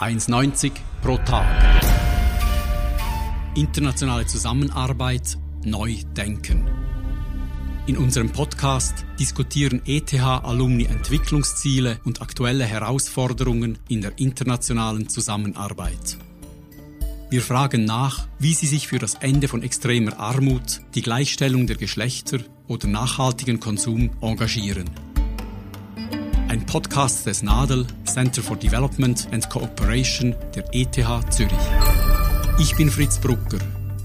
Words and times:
1,90 0.00 0.72
pro 1.02 1.18
Tag. 1.18 1.44
Internationale 3.54 4.24
Zusammenarbeit 4.24 5.36
neu 5.62 5.94
denken. 6.16 6.66
In 7.86 7.98
unserem 7.98 8.30
Podcast 8.30 9.04
diskutieren 9.18 9.82
ETH-Alumni 9.84 10.84
Entwicklungsziele 10.84 12.00
und 12.04 12.22
aktuelle 12.22 12.64
Herausforderungen 12.64 13.78
in 13.88 14.00
der 14.00 14.18
internationalen 14.18 15.10
Zusammenarbeit. 15.10 16.16
Wir 17.28 17.42
fragen 17.42 17.84
nach, 17.84 18.26
wie 18.38 18.54
sie 18.54 18.68
sich 18.68 18.88
für 18.88 18.98
das 18.98 19.16
Ende 19.16 19.48
von 19.48 19.62
extremer 19.62 20.18
Armut, 20.18 20.80
die 20.94 21.02
Gleichstellung 21.02 21.66
der 21.66 21.76
Geschlechter 21.76 22.38
oder 22.68 22.88
nachhaltigen 22.88 23.60
Konsum 23.60 24.10
engagieren. 24.22 24.88
Ein 26.50 26.66
Podcast 26.66 27.26
des 27.26 27.44
NADEL, 27.44 27.86
Center 28.04 28.42
for 28.42 28.56
Development 28.56 29.28
and 29.30 29.48
Cooperation 29.48 30.34
der 30.52 30.64
ETH 30.72 30.96
Zürich. 31.30 31.52
Ich 32.58 32.74
bin 32.74 32.90
Fritz 32.90 33.20
Brucker. 33.20 33.60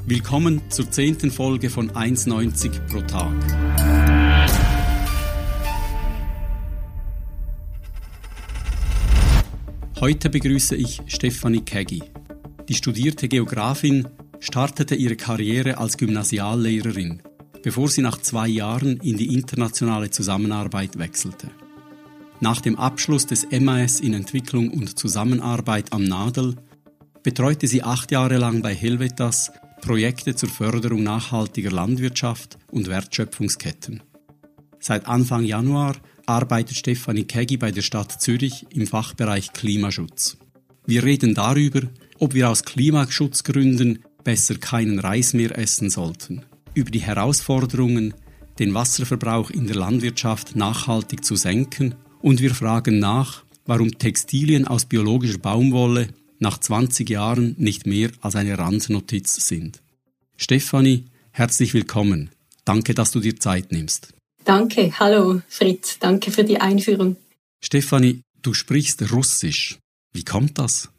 Willkommen 0.06 0.62
zur 0.70 0.92
zehnten 0.92 1.32
Folge 1.32 1.72
von 1.72 1.90
1,90 1.90 2.82
pro 2.82 3.02
Tag. 3.02 3.34
Heute 10.00 10.30
begrüße 10.30 10.76
ich 10.76 11.02
Stefanie 11.08 11.62
Keggi. 11.62 12.04
Die 12.70 12.76
studierte 12.76 13.28
Geografin 13.28 14.08
startete 14.40 14.94
ihre 14.94 15.16
Karriere 15.16 15.80
als 15.80 15.98
Gymnasiallehrerin, 15.98 17.24
bevor 17.64 17.88
sie 17.88 18.04
nach 18.04 18.20
zwei 18.20 18.48
Jahren 18.48 18.98
in 18.98 19.18
die 19.18 19.34
internationale 19.34 20.12
Zusammenarbeit 20.12 21.00
wechselte. 21.00 21.50
Nach 22.42 22.60
dem 22.60 22.76
Abschluss 22.76 23.26
des 23.26 23.48
MAS 23.50 24.02
in 24.02 24.14
Entwicklung 24.14 24.70
und 24.70 25.00
Zusammenarbeit 25.00 25.94
am 25.94 26.04
Nadel 26.04 26.56
betreute 27.24 27.68
sie 27.68 27.82
acht 27.82 28.12
Jahre 28.12 28.38
lang 28.38 28.62
bei 28.62 28.76
Helvetas 28.76 29.52
Projekte 29.82 30.36
zur 30.36 30.50
Förderung 30.50 31.04
nachhaltiger 31.04 31.72
Landwirtschaft 31.72 32.58
und 32.72 32.88
Wertschöpfungsketten. 32.88 34.04
Seit 34.80 35.08
Anfang 35.08 35.44
Januar 35.44 35.96
arbeitet 36.26 36.78
Stefanie 36.78 37.24
Keggi 37.24 37.58
bei 37.58 37.72
der 37.72 37.82
Stadt 37.82 38.22
Zürich 38.22 38.66
im 38.70 38.86
Fachbereich 38.86 39.54
Klimaschutz. 39.54 40.38
Wir 40.86 41.04
reden 41.04 41.34
darüber, 41.36 41.82
ob 42.20 42.34
wir 42.34 42.50
aus 42.50 42.64
Klimaschutzgründen 42.64 44.00
besser 44.24 44.56
keinen 44.56 45.00
Reis 45.00 45.34
mehr 45.34 45.58
essen 45.58 45.90
sollten, 45.90 46.44
über 46.74 46.92
die 46.92 47.02
Herausforderungen, 47.02 48.14
den 48.60 48.74
Wasserverbrauch 48.74 49.50
in 49.52 49.68
der 49.68 49.76
Landwirtschaft 49.78 50.56
nachhaltig 50.56 51.24
zu 51.24 51.36
senken 51.36 51.96
und 52.26 52.42
wir 52.42 52.56
fragen 52.56 52.98
nach, 52.98 53.44
warum 53.68 54.00
Textilien 54.00 54.68
aus 54.68 54.86
biologischer 54.86 55.38
Baumwolle 55.38 56.08
nach 56.40 56.58
20 56.58 57.08
Jahren 57.08 57.54
nicht 57.60 57.86
mehr 57.86 58.10
als 58.20 58.36
eine 58.36 58.58
Randnotiz 58.58 59.48
sind. 59.48 59.84
Stefanie, 60.36 61.04
herzlich 61.30 61.76
willkommen. 61.76 62.32
Danke, 62.66 62.96
dass 62.96 63.12
du 63.12 63.20
dir 63.20 63.40
Zeit 63.40 63.72
nimmst. 63.72 64.08
Danke, 64.44 64.92
hallo 65.00 65.44
Fritz, 65.48 66.00
danke 66.00 66.32
für 66.32 66.44
die 66.44 66.60
Einführung. 66.60 67.16
Stefanie, 67.62 68.22
du 68.42 68.56
sprichst 68.56 69.12
Russisch. 69.12 69.78
Wie 70.12 70.26
kommt 70.26 70.58
das? 70.58 70.90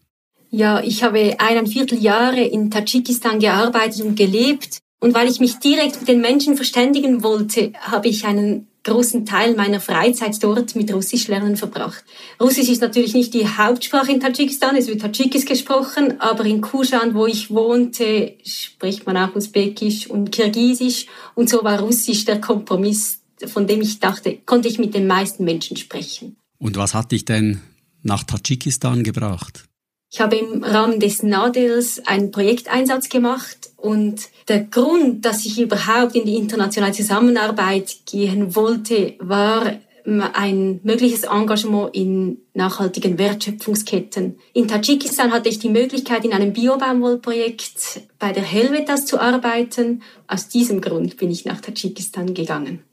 Ja, 0.51 0.81
ich 0.81 1.03
habe 1.03 1.41
eineinviertel 1.41 2.01
Jahre 2.01 2.43
in 2.43 2.71
Tadschikistan 2.71 3.41
gearbeitet 3.41 4.03
und 4.03 4.15
gelebt. 4.15 4.79
Und 5.01 5.13
weil 5.13 5.29
ich 5.29 5.41
mich 5.41 5.57
direkt 5.57 5.99
mit 5.99 6.09
den 6.09 6.21
Menschen 6.21 6.55
verständigen 6.55 7.25
wollte, 7.25 7.73
habe 7.81 8.07
ich 8.07 8.25
einen 8.27 8.69
großen 8.87 9.27
Teil 9.27 9.55
meiner 9.57 9.81
Freizeit 9.81 10.43
dort 10.43 10.77
mit 10.77 10.93
Russisch 10.93 11.27
lernen 11.29 11.57
verbracht. 11.57 12.05
Russisch 12.41 12.69
ist 12.69 12.81
natürlich 12.81 13.15
nicht 13.15 13.35
die 13.35 13.47
Hauptsprache 13.47 14.13
in 14.13 14.21
Tadschikistan, 14.21 14.77
es 14.77 14.87
wird 14.87 15.01
Tadschikis 15.01 15.45
gesprochen, 15.45 16.21
aber 16.21 16.45
in 16.45 16.61
Kushan, 16.61 17.15
wo 17.15 17.27
ich 17.27 17.51
wohnte, 17.51 18.35
spricht 18.45 19.05
man 19.05 19.17
auch 19.17 19.35
Usbekisch 19.35 20.09
und 20.09 20.31
Kirgisisch 20.31 21.07
und 21.35 21.51
so 21.51 21.65
war 21.65 21.81
Russisch 21.81 22.25
der 22.25 22.41
Kompromiss, 22.41 23.21
von 23.47 23.67
dem 23.67 23.83
ich 23.83 23.99
dachte, 23.99 24.39
konnte 24.47 24.69
ich 24.69 24.79
mit 24.79 24.95
den 24.95 25.07
meisten 25.07 25.45
Menschen 25.45 25.77
sprechen. 25.77 26.37
Und 26.59 26.77
was 26.77 26.95
hat 26.95 27.13
dich 27.13 27.25
denn 27.25 27.61
nach 28.03 28.23
Tadschikistan 28.23 29.03
gebracht? 29.03 29.66
Ich 30.11 30.21
habe 30.21 30.37
im 30.37 30.63
Rahmen 30.63 31.01
des 31.01 31.23
NADELs 31.23 32.07
einen 32.07 32.31
Projekteinsatz 32.31 33.09
gemacht 33.09 33.71
und 33.77 34.29
der 34.49 34.65
Grund, 34.65 35.25
dass 35.25 35.45
ich 35.45 35.61
überhaupt 35.61 36.15
in 36.15 36.25
die 36.25 36.37
internationale 36.37 36.93
Zusammenarbeit 36.93 37.97
gehen 38.07 38.55
wollte, 38.55 39.15
war 39.19 39.73
ein 40.07 40.81
mögliches 40.85 41.25
Engagement 41.25 41.95
in 41.95 42.39
nachhaltigen 42.55 43.19
Wertschöpfungsketten. 43.19 44.39
In 44.53 44.69
Tadschikistan 44.69 45.33
hatte 45.33 45.49
ich 45.49 45.59
die 45.59 45.69
Möglichkeit, 45.69 46.25
in 46.25 46.33
einem 46.33 46.53
Biobaumwollprojekt 46.53 48.03
bei 48.19 48.33
der 48.33 48.45
Helvetas 48.45 49.07
zu 49.07 49.21
arbeiten. 49.21 50.03
Aus 50.29 50.49
diesem 50.49 50.81
Grund 50.81 51.17
bin 51.17 51.31
ich 51.31 51.45
nach 51.45 51.61
Tadschikistan 51.61 52.35
gegangen. 52.35 52.85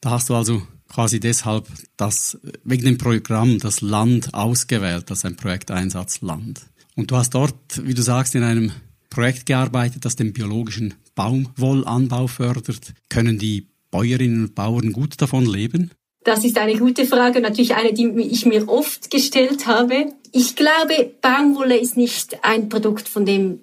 Da 0.00 0.10
hast 0.10 0.30
du 0.30 0.34
also 0.34 0.62
quasi 0.88 1.20
deshalb 1.20 1.66
das, 1.96 2.38
wegen 2.64 2.84
dem 2.84 2.98
Programm 2.98 3.58
das 3.58 3.80
Land 3.80 4.34
ausgewählt, 4.34 5.10
das 5.10 5.24
ein 5.24 5.36
Projekteinsatzland. 5.36 6.60
Und 6.94 7.10
du 7.10 7.16
hast 7.16 7.34
dort, 7.34 7.54
wie 7.82 7.94
du 7.94 8.02
sagst, 8.02 8.34
in 8.34 8.42
einem 8.42 8.72
Projekt 9.10 9.46
gearbeitet, 9.46 10.04
das 10.04 10.16
den 10.16 10.32
biologischen 10.32 10.94
Baumwollanbau 11.14 12.26
fördert. 12.26 12.94
Können 13.08 13.38
die 13.38 13.66
Bäuerinnen 13.90 14.44
und 14.44 14.54
Bauern 14.54 14.92
gut 14.92 15.20
davon 15.20 15.46
leben? 15.46 15.90
Das 16.24 16.44
ist 16.44 16.58
eine 16.58 16.76
gute 16.76 17.06
Frage, 17.06 17.40
natürlich 17.40 17.76
eine, 17.76 17.92
die 17.92 18.08
ich 18.20 18.46
mir 18.46 18.68
oft 18.68 19.10
gestellt 19.10 19.66
habe. 19.66 20.12
Ich 20.32 20.56
glaube, 20.56 21.12
Baumwolle 21.22 21.78
ist 21.78 21.96
nicht 21.96 22.44
ein 22.44 22.68
Produkt, 22.68 23.08
von 23.08 23.24
dem 23.24 23.60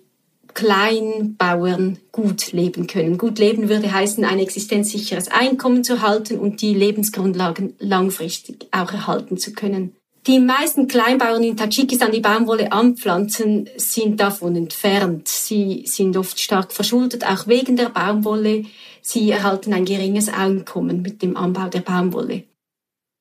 Kleinbauern 0.53 2.00
gut 2.12 2.52
leben 2.52 2.88
können. 2.88 3.18
Gut 3.18 3.40
leben 3.40 3.69
würde 3.69 3.91
heißen, 3.91 4.24
ein 4.24 4.40
existenzsicheres 4.40 5.30
Einkommen 5.30 5.84
zu 5.84 6.02
halten 6.02 6.40
und 6.40 6.62
die 6.62 6.74
Lebensgrundlagen 6.74 7.74
langfristig 7.80 8.68
auch 8.72 8.92
erhalten 8.92 9.38
zu 9.38 9.53
können. 9.53 9.96
Die 10.25 10.40
meisten 10.40 10.88
Kleinbauern 10.88 11.44
in 11.44 11.58
Tadschikistan, 11.58 12.13
die 12.13 12.22
Baumwolle 12.22 12.72
anpflanzen, 12.72 13.69
sind 13.75 14.22
davon 14.22 14.56
entfernt. 14.56 15.28
Sie 15.28 15.84
sind 15.86 16.16
oft 16.16 16.40
stark 16.40 16.72
verschuldet, 16.72 17.28
auch 17.28 17.47
wegen 17.47 17.75
der 17.75 17.90
Baumwolle. 17.90 18.63
Sie 19.02 19.30
erhalten 19.31 19.74
ein 19.74 19.84
geringes 19.84 20.30
Einkommen 20.30 21.02
mit 21.02 21.22
dem 21.22 21.36
Anbau 21.36 21.68
der 21.68 21.81
Baumwolle. 21.81 22.44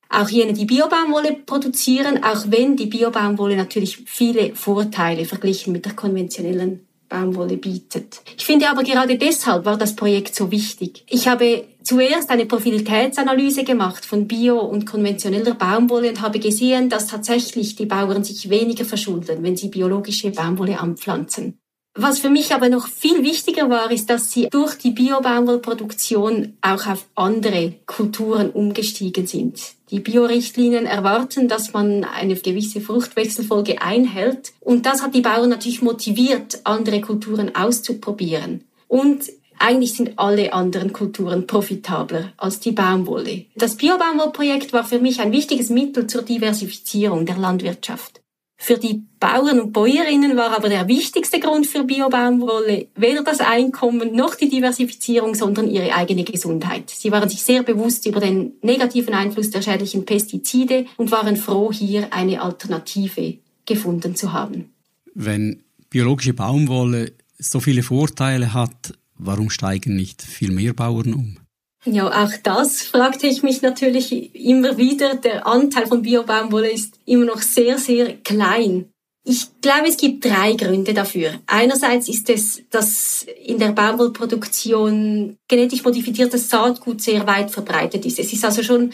Auch 0.07 0.29
jene, 0.29 0.53
die 0.53 0.65
Biobaumwolle 0.65 1.33
produzieren, 1.45 2.23
auch 2.23 2.45
wenn 2.47 2.77
die 2.77 2.85
Biobaumwolle 2.85 3.57
natürlich 3.57 4.03
viele 4.05 4.55
Vorteile 4.55 5.25
verglichen 5.25 5.73
mit 5.73 5.83
der 5.83 5.95
konventionellen 5.95 6.87
Baumwolle 7.13 7.57
bietet. 7.57 8.21
Ich 8.35 8.43
finde 8.43 8.69
aber 8.69 8.83
gerade 8.83 9.19
deshalb 9.19 9.65
war 9.65 9.77
das 9.77 9.95
Projekt 9.95 10.33
so 10.33 10.49
wichtig. 10.49 11.05
Ich 11.07 11.27
habe 11.27 11.65
zuerst 11.83 12.31
eine 12.31 12.47
Profilitätsanalyse 12.47 13.63
gemacht 13.63 14.03
von 14.03 14.27
bio- 14.27 14.59
und 14.61 14.87
konventioneller 14.87 15.53
Baumwolle 15.53 16.09
und 16.09 16.21
habe 16.21 16.39
gesehen, 16.39 16.89
dass 16.89 17.05
tatsächlich 17.05 17.75
die 17.75 17.85
Bauern 17.85 18.23
sich 18.23 18.49
weniger 18.49 18.83
verschulden, 18.83 19.43
wenn 19.43 19.55
sie 19.55 19.69
biologische 19.69 20.31
Baumwolle 20.31 20.79
anpflanzen. 20.79 21.59
Was 21.95 22.17
für 22.17 22.31
mich 22.31 22.53
aber 22.53 22.69
noch 22.69 22.87
viel 22.87 23.21
wichtiger 23.21 23.69
war, 23.69 23.91
ist, 23.91 24.09
dass 24.09 24.31
sie 24.31 24.47
durch 24.49 24.75
die 24.75 24.89
Biobaumwollproduktion 24.89 26.57
auch 26.61 26.87
auf 26.87 27.05
andere 27.13 27.73
Kulturen 27.85 28.49
umgestiegen 28.49 29.27
sind. 29.27 29.59
Die 29.91 29.99
Biorichtlinien 29.99 30.87
erwarten, 30.87 31.47
dass 31.47 31.73
man 31.73 32.03
eine 32.03 32.35
gewisse 32.35 32.81
Fruchtwechselfolge 32.81 33.79
einhält. 33.83 34.53
Und 34.59 34.87
das 34.87 35.03
hat 35.03 35.13
die 35.13 35.21
Bauern 35.21 35.49
natürlich 35.49 35.83
motiviert, 35.83 36.61
andere 36.63 36.99
Kulturen 36.99 37.55
auszuprobieren. 37.55 38.63
Und 38.87 39.25
eigentlich 39.59 39.93
sind 39.93 40.17
alle 40.17 40.51
anderen 40.51 40.93
Kulturen 40.93 41.45
profitabler 41.45 42.33
als 42.37 42.59
die 42.59 42.71
Baumwolle. 42.71 43.45
Das 43.55 43.75
Biobaumwollprojekt 43.75 44.73
war 44.73 44.83
für 44.83 44.97
mich 44.97 45.21
ein 45.21 45.31
wichtiges 45.31 45.69
Mittel 45.69 46.07
zur 46.07 46.23
Diversifizierung 46.23 47.27
der 47.27 47.37
Landwirtschaft. 47.37 48.22
Für 48.63 48.77
die 48.77 49.03
Bauern 49.19 49.59
und 49.59 49.73
Bäuerinnen 49.73 50.37
war 50.37 50.55
aber 50.55 50.69
der 50.69 50.87
wichtigste 50.87 51.41
Grund 51.41 51.67
für 51.67 51.83
Biobaumwolle 51.83 52.87
weder 52.95 53.21
das 53.21 53.41
Einkommen 53.41 54.15
noch 54.15 54.35
die 54.35 54.47
Diversifizierung, 54.47 55.35
sondern 55.35 55.69
ihre 55.69 55.93
eigene 55.93 56.23
Gesundheit. 56.23 56.89
Sie 56.89 57.11
waren 57.11 57.27
sich 57.27 57.41
sehr 57.43 57.63
bewusst 57.63 58.05
über 58.05 58.21
den 58.21 58.53
negativen 58.61 59.13
Einfluss 59.15 59.49
der 59.49 59.61
schädlichen 59.61 60.05
Pestizide 60.05 60.85
und 60.95 61.11
waren 61.11 61.35
froh, 61.35 61.73
hier 61.73 62.13
eine 62.13 62.41
Alternative 62.41 63.39
gefunden 63.65 64.15
zu 64.15 64.31
haben. 64.31 64.71
Wenn 65.13 65.61
biologische 65.89 66.33
Baumwolle 66.33 67.11
so 67.37 67.59
viele 67.59 67.83
Vorteile 67.83 68.53
hat, 68.53 68.93
warum 69.17 69.49
steigen 69.49 69.97
nicht 69.97 70.21
viel 70.21 70.53
mehr 70.53 70.71
Bauern 70.71 71.13
um? 71.13 71.37
Ja, 71.85 72.23
auch 72.23 72.31
das 72.41 72.81
fragte 72.81 73.27
ich 73.27 73.43
mich 73.43 73.61
natürlich 73.61 74.33
immer 74.35 74.77
wieder. 74.77 75.15
Der 75.15 75.45
Anteil 75.45 75.87
von 75.87 76.01
Biobaumwolle 76.01 76.71
ist 76.71 76.99
immer 77.05 77.25
noch 77.25 77.41
sehr, 77.41 77.77
sehr 77.77 78.15
klein. 78.17 78.89
Ich 79.25 79.47
glaube, 79.61 79.87
es 79.87 79.97
gibt 79.97 80.25
drei 80.25 80.53
Gründe 80.53 80.93
dafür. 80.93 81.39
Einerseits 81.47 82.09
ist 82.09 82.29
es, 82.29 82.61
dass 82.69 83.25
in 83.45 83.57
der 83.57 83.71
Baumwollproduktion 83.71 85.37
genetisch 85.47 85.83
modifiziertes 85.83 86.49
Saatgut 86.49 87.01
sehr 87.01 87.25
weit 87.25 87.49
verbreitet 87.49 88.05
ist. 88.05 88.19
Es 88.19 88.33
ist 88.33 88.43
also 88.43 88.63
schon 88.63 88.91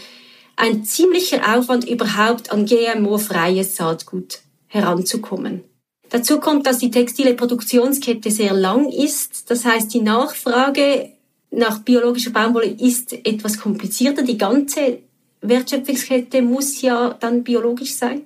ein 0.56 0.84
ziemlicher 0.84 1.58
Aufwand 1.58 1.90
überhaupt 1.90 2.52
an 2.52 2.66
GMO-freies 2.66 3.76
Saatgut 3.76 4.42
heranzukommen. 4.68 5.64
Dazu 6.10 6.40
kommt, 6.40 6.68
dass 6.68 6.80
die 6.80 6.92
textile 6.92 7.34
Produktionskette 7.34 8.30
sehr 8.30 8.54
lang 8.54 8.90
ist. 8.90 9.50
Das 9.50 9.66
heißt, 9.66 9.94
die 9.94 10.02
Nachfrage 10.02 11.12
nach 11.52 11.80
biologischer 11.80 12.32
Baumwolle 12.32 12.76
ist 12.80 13.14
etwas 13.26 13.60
komplizierter. 13.60 14.24
Die 14.24 14.38
ganze 14.38 15.00
Wertschöpfungskette 15.42 16.42
muss 16.42 16.82
ja 16.82 17.16
dann 17.20 17.44
biologisch 17.44 17.94
sein. 17.94 18.24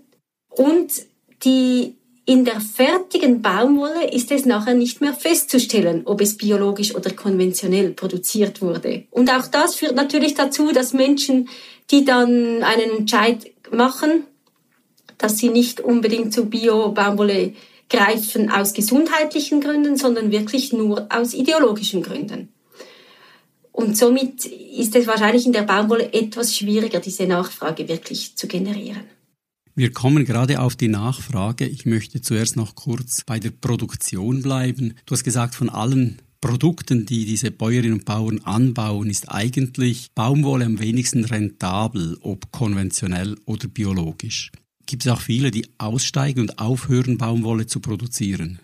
Und 0.49 0.91
die 1.43 1.95
in 2.25 2.45
der 2.45 2.61
fertigen 2.61 3.41
Baumwolle 3.41 4.09
ist 4.09 4.31
es 4.31 4.45
nachher 4.45 4.75
nicht 4.75 5.01
mehr 5.01 5.13
festzustellen, 5.13 6.03
ob 6.05 6.21
es 6.21 6.37
biologisch 6.37 6.95
oder 6.95 7.11
konventionell 7.11 7.91
produziert 7.91 8.61
wurde. 8.61 9.03
Und 9.11 9.29
auch 9.29 9.47
das 9.47 9.75
führt 9.75 9.95
natürlich 9.95 10.33
dazu, 10.33 10.71
dass 10.71 10.93
Menschen, 10.93 11.49
die 11.91 12.05
dann 12.05 12.63
einen 12.63 12.97
Entscheid 12.99 13.51
machen, 13.71 14.23
dass 15.17 15.37
sie 15.37 15.49
nicht 15.49 15.81
unbedingt 15.81 16.33
zu 16.33 16.45
Bio-Baumwolle 16.45 17.53
greifen 17.89 18.49
aus 18.49 18.73
gesundheitlichen 18.73 19.59
Gründen, 19.59 19.97
sondern 19.97 20.31
wirklich 20.31 20.71
nur 20.71 21.07
aus 21.09 21.33
ideologischen 21.33 22.03
Gründen. 22.03 22.49
Und 23.73 23.97
somit 23.97 24.45
ist 24.45 24.95
es 24.95 25.07
wahrscheinlich 25.07 25.45
in 25.45 25.51
der 25.51 25.63
Baumwolle 25.63 26.13
etwas 26.13 26.55
schwieriger, 26.55 26.99
diese 26.99 27.25
Nachfrage 27.25 27.87
wirklich 27.89 28.37
zu 28.37 28.47
generieren. 28.47 29.01
Wir 29.75 29.91
kommen 29.91 30.23
gerade 30.23 30.61
auf 30.61 30.75
die 30.75 30.87
Nachfrage. 30.87 31.65
Ich 31.65 31.87
möchte 31.87 32.21
zuerst 32.21 32.55
noch 32.55 32.75
kurz 32.75 33.23
bei 33.25 33.39
der 33.39 33.49
Produktion 33.49 34.43
bleiben. 34.43 34.93
Du 35.07 35.13
hast 35.13 35.23
gesagt, 35.23 35.55
von 35.55 35.69
allen 35.69 36.21
Produkten, 36.39 37.07
die 37.07 37.25
diese 37.25 37.49
Bäuerinnen 37.49 37.99
und 37.99 38.05
Bauern 38.05 38.41
anbauen, 38.43 39.09
ist 39.09 39.31
eigentlich 39.31 40.11
Baumwolle 40.13 40.65
am 40.65 40.79
wenigsten 40.79 41.25
rentabel, 41.25 42.17
ob 42.21 42.51
konventionell 42.51 43.35
oder 43.45 43.67
biologisch. 43.67 44.51
Gibt 44.85 45.05
es 45.05 45.11
auch 45.11 45.21
viele, 45.21 45.49
die 45.49 45.65
aussteigen 45.79 46.41
und 46.41 46.59
aufhören, 46.59 47.17
Baumwolle 47.17 47.65
zu 47.65 47.79
produzieren? 47.79 48.59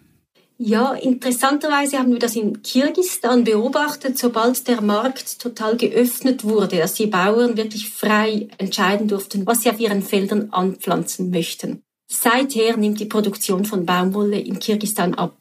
Ja, 0.61 0.91
interessanterweise 0.91 1.99
haben 1.99 2.11
wir 2.11 2.19
das 2.19 2.35
in 2.35 2.61
Kirgisistan 2.61 3.45
beobachtet, 3.45 4.17
sobald 4.17 4.67
der 4.67 4.81
Markt 4.81 5.39
total 5.39 5.77
geöffnet 5.77 6.43
wurde, 6.43 6.79
dass 6.79 6.95
die 6.95 7.07
Bauern 7.07 7.55
wirklich 7.55 7.89
frei 7.89 8.49
entscheiden 8.57 9.07
durften, 9.07 9.47
was 9.47 9.61
sie 9.61 9.69
auf 9.69 9.79
ihren 9.79 10.01
Feldern 10.01 10.49
anpflanzen 10.51 11.29
möchten. 11.29 11.81
Seither 12.11 12.75
nimmt 12.75 12.99
die 12.99 13.05
Produktion 13.05 13.63
von 13.63 13.85
Baumwolle 13.85 14.37
in 14.37 14.59
Kirgisistan 14.59 15.13
ab. 15.13 15.37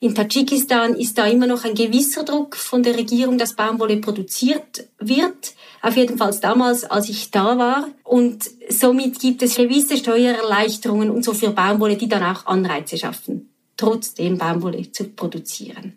In 0.00 0.14
Tadschikistan 0.14 0.94
ist 0.94 1.18
da 1.18 1.26
immer 1.26 1.46
noch 1.46 1.64
ein 1.64 1.74
gewisser 1.74 2.24
Druck 2.24 2.56
von 2.56 2.82
der 2.82 2.96
Regierung, 2.96 3.36
dass 3.36 3.56
Baumwolle 3.56 3.98
produziert 3.98 4.88
wird. 4.98 5.52
Auf 5.82 5.94
jeden 5.98 6.16
Fall 6.16 6.34
damals, 6.40 6.84
als 6.84 7.10
ich 7.10 7.30
da 7.30 7.58
war. 7.58 7.88
Und 8.02 8.50
somit 8.70 9.20
gibt 9.20 9.42
es 9.42 9.56
gewisse 9.56 9.98
Steuererleichterungen 9.98 11.10
und 11.10 11.22
so 11.22 11.34
für 11.34 11.50
Baumwolle, 11.50 11.96
die 11.96 12.08
dann 12.08 12.22
auch 12.22 12.46
Anreize 12.46 12.96
schaffen 12.96 13.50
trotzdem 13.76 14.38
Baumwolle 14.38 14.90
zu 14.92 15.04
produzieren. 15.10 15.94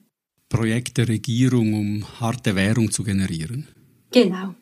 Projekt 0.49 0.97
der 0.97 1.07
Regierung, 1.07 1.73
um 1.73 2.19
harte 2.19 2.55
Währung 2.55 2.91
zu 2.91 3.03
generieren. 3.03 3.67
Genau. 4.11 4.55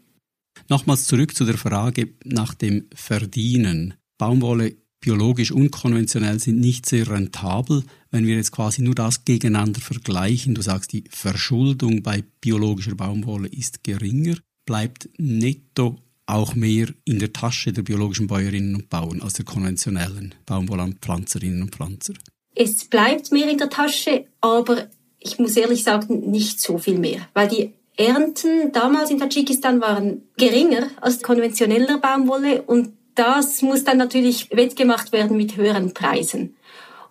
Nochmals 0.69 1.05
zurück 1.05 1.35
zu 1.35 1.45
der 1.45 1.57
Frage 1.57 2.13
nach 2.23 2.53
dem 2.53 2.85
Verdienen. 2.93 3.93
Baumwolle 4.17 4.75
biologisch 4.99 5.51
und 5.51 5.71
konventionell 5.71 6.39
sind 6.39 6.59
nicht 6.59 6.87
sehr 6.87 7.07
rentabel. 7.07 7.83
Wenn 8.09 8.25
wir 8.25 8.35
jetzt 8.35 8.51
quasi 8.51 8.81
nur 8.81 8.95
das 8.95 9.23
gegeneinander 9.23 9.79
vergleichen, 9.79 10.55
du 10.55 10.63
sagst, 10.63 10.93
die 10.93 11.03
Verschuldung 11.09 12.01
bei 12.01 12.23
biologischer 12.41 12.95
Baumwolle 12.95 13.47
ist 13.49 13.83
geringer, 13.83 14.37
bleibt 14.65 15.09
netto 15.17 15.99
auch 16.25 16.55
mehr 16.55 16.87
in 17.03 17.19
der 17.19 17.33
Tasche 17.33 17.71
der 17.71 17.83
biologischen 17.83 18.25
Bäuerinnen 18.25 18.75
und 18.75 18.89
Bauern 18.89 19.21
als 19.21 19.33
der 19.33 19.45
konventionellen 19.45 20.33
Baumwollanpflanzerinnen 20.47 21.61
und 21.61 21.75
Pflanzer. 21.75 22.15
Es 22.55 22.85
bleibt 22.85 23.31
mehr 23.31 23.49
in 23.49 23.57
der 23.57 23.69
Tasche, 23.69 24.25
aber 24.41 24.87
ich 25.19 25.37
muss 25.39 25.57
ehrlich 25.57 25.83
sagen, 25.83 26.31
nicht 26.31 26.61
so 26.61 26.77
viel 26.77 26.97
mehr, 26.97 27.27
weil 27.33 27.47
die 27.47 27.73
Ernten 27.97 28.71
damals 28.71 29.09
in 29.09 29.19
Tadschikistan 29.19 29.79
waren 29.81 30.23
geringer 30.37 30.87
als 30.99 31.21
konventioneller 31.21 31.97
Baumwolle 31.97 32.61
und 32.63 32.93
das 33.15 33.61
muss 33.61 33.83
dann 33.83 33.97
natürlich 33.97 34.49
wettgemacht 34.51 35.13
werden 35.13 35.37
mit 35.37 35.55
höheren 35.55 35.93
Preisen. 35.93 36.55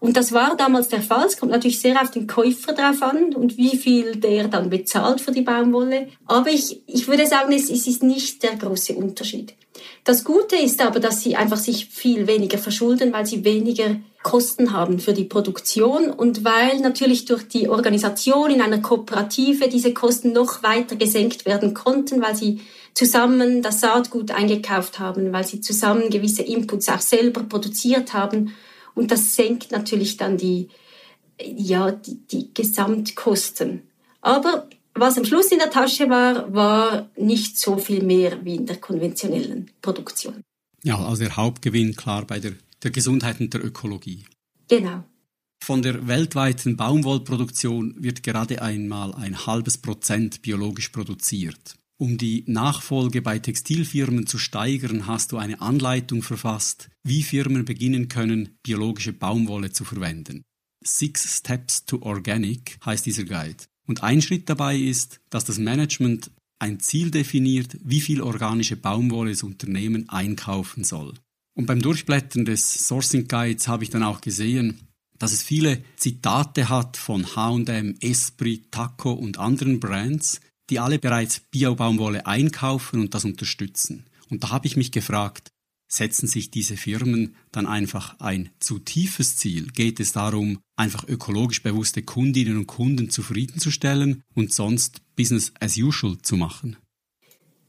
Und 0.00 0.18
das 0.18 0.32
war 0.32 0.54
damals 0.54 0.88
der 0.88 1.00
Fall. 1.00 1.26
Es 1.26 1.38
kommt 1.38 1.52
natürlich 1.52 1.80
sehr 1.80 2.00
auf 2.02 2.10
den 2.10 2.26
Käufer 2.26 2.74
drauf 2.74 3.00
an 3.02 3.34
und 3.34 3.56
wie 3.56 3.78
viel 3.78 4.16
der 4.16 4.48
dann 4.48 4.68
bezahlt 4.68 5.22
für 5.22 5.32
die 5.32 5.40
Baumwolle. 5.40 6.08
Aber 6.26 6.50
ich, 6.50 6.82
ich 6.86 7.08
würde 7.08 7.26
sagen, 7.26 7.54
es, 7.54 7.70
es 7.70 7.86
ist 7.86 8.02
nicht 8.02 8.42
der 8.42 8.56
große 8.56 8.92
Unterschied. 8.92 9.54
Das 10.04 10.22
Gute 10.22 10.56
ist 10.56 10.82
aber, 10.82 11.00
dass 11.00 11.22
sie 11.22 11.36
einfach 11.36 11.56
sich 11.56 11.86
viel 11.86 12.26
weniger 12.26 12.58
verschulden, 12.58 13.14
weil 13.14 13.24
sie 13.24 13.44
weniger 13.44 13.96
Kosten 14.24 14.72
haben 14.72 14.98
für 14.98 15.12
die 15.12 15.24
Produktion 15.24 16.10
und 16.10 16.44
weil 16.44 16.80
natürlich 16.80 17.26
durch 17.26 17.46
die 17.46 17.68
Organisation 17.68 18.50
in 18.50 18.62
einer 18.62 18.80
Kooperative 18.80 19.68
diese 19.68 19.92
Kosten 19.92 20.32
noch 20.32 20.62
weiter 20.62 20.96
gesenkt 20.96 21.44
werden 21.44 21.74
konnten, 21.74 22.22
weil 22.22 22.34
sie 22.34 22.62
zusammen 22.94 23.62
das 23.62 23.80
Saatgut 23.80 24.30
eingekauft 24.30 24.98
haben, 24.98 25.32
weil 25.32 25.46
sie 25.46 25.60
zusammen 25.60 26.08
gewisse 26.08 26.42
Inputs 26.42 26.88
auch 26.88 27.02
selber 27.02 27.42
produziert 27.42 28.14
haben 28.14 28.54
und 28.94 29.10
das 29.10 29.36
senkt 29.36 29.70
natürlich 29.72 30.16
dann 30.16 30.38
die, 30.38 30.68
ja, 31.40 31.92
die, 31.92 32.16
die 32.26 32.54
Gesamtkosten. 32.54 33.82
Aber 34.22 34.68
was 34.94 35.18
am 35.18 35.26
Schluss 35.26 35.52
in 35.52 35.58
der 35.58 35.70
Tasche 35.70 36.08
war, 36.08 36.52
war 36.54 37.10
nicht 37.16 37.58
so 37.58 37.76
viel 37.76 38.02
mehr 38.02 38.42
wie 38.42 38.56
in 38.56 38.66
der 38.66 38.76
konventionellen 38.76 39.70
Produktion. 39.82 40.40
Ja, 40.82 40.98
also 40.98 41.24
der 41.24 41.36
Hauptgewinn 41.36 41.94
klar 41.94 42.24
bei 42.26 42.38
der 42.38 42.52
der 42.84 42.90
Gesundheit 42.90 43.40
und 43.40 43.52
der 43.54 43.64
Ökologie. 43.64 44.24
Genau. 44.68 45.04
Von 45.62 45.82
der 45.82 46.06
weltweiten 46.06 46.76
Baumwollproduktion 46.76 47.96
wird 47.98 48.22
gerade 48.22 48.60
einmal 48.60 49.14
ein 49.14 49.46
halbes 49.46 49.78
Prozent 49.78 50.42
biologisch 50.42 50.90
produziert. 50.90 51.76
Um 51.96 52.18
die 52.18 52.44
Nachfolge 52.46 53.22
bei 53.22 53.38
Textilfirmen 53.38 54.26
zu 54.26 54.36
steigern, 54.36 55.06
hast 55.06 55.32
du 55.32 55.38
eine 55.38 55.60
Anleitung 55.60 56.22
verfasst, 56.22 56.90
wie 57.02 57.22
Firmen 57.22 57.64
beginnen 57.64 58.08
können, 58.08 58.58
biologische 58.62 59.12
Baumwolle 59.12 59.70
zu 59.70 59.84
verwenden. 59.84 60.42
Six 60.84 61.38
Steps 61.38 61.86
to 61.86 62.02
Organic 62.02 62.76
heißt 62.84 63.06
dieser 63.06 63.24
Guide. 63.24 63.64
Und 63.86 64.02
ein 64.02 64.20
Schritt 64.22 64.48
dabei 64.50 64.76
ist, 64.76 65.20
dass 65.30 65.44
das 65.44 65.58
Management 65.58 66.30
ein 66.58 66.80
Ziel 66.80 67.10
definiert, 67.10 67.78
wie 67.82 68.00
viel 68.00 68.20
organische 68.20 68.76
Baumwolle 68.76 69.30
das 69.30 69.42
Unternehmen 69.42 70.08
einkaufen 70.08 70.84
soll. 70.84 71.14
Und 71.54 71.66
beim 71.66 71.80
Durchblättern 71.80 72.44
des 72.44 72.86
Sourcing 72.86 73.28
Guides 73.28 73.68
habe 73.68 73.84
ich 73.84 73.90
dann 73.90 74.02
auch 74.02 74.20
gesehen, 74.20 74.80
dass 75.18 75.32
es 75.32 75.42
viele 75.42 75.82
Zitate 75.96 76.68
hat 76.68 76.96
von 76.96 77.36
H&M, 77.36 77.96
Esprit, 78.00 78.72
Taco 78.72 79.12
und 79.12 79.38
anderen 79.38 79.78
Brands, 79.78 80.40
die 80.70 80.80
alle 80.80 80.98
bereits 80.98 81.40
Bio-Baumwolle 81.50 82.26
einkaufen 82.26 83.00
und 83.00 83.14
das 83.14 83.24
unterstützen. 83.24 84.06
Und 84.30 84.42
da 84.42 84.50
habe 84.50 84.66
ich 84.66 84.76
mich 84.76 84.90
gefragt, 84.90 85.50
setzen 85.86 86.26
sich 86.26 86.50
diese 86.50 86.76
Firmen 86.76 87.36
dann 87.52 87.66
einfach 87.66 88.18
ein 88.18 88.50
zu 88.58 88.78
tiefes 88.78 89.36
Ziel? 89.36 89.68
Geht 89.68 90.00
es 90.00 90.12
darum, 90.12 90.58
einfach 90.76 91.06
ökologisch 91.06 91.62
bewusste 91.62 92.02
Kundinnen 92.02 92.56
und 92.56 92.66
Kunden 92.66 93.10
zufriedenzustellen 93.10 94.22
und 94.34 94.52
sonst 94.52 95.02
Business 95.14 95.52
as 95.60 95.76
usual 95.76 96.18
zu 96.22 96.36
machen? 96.36 96.76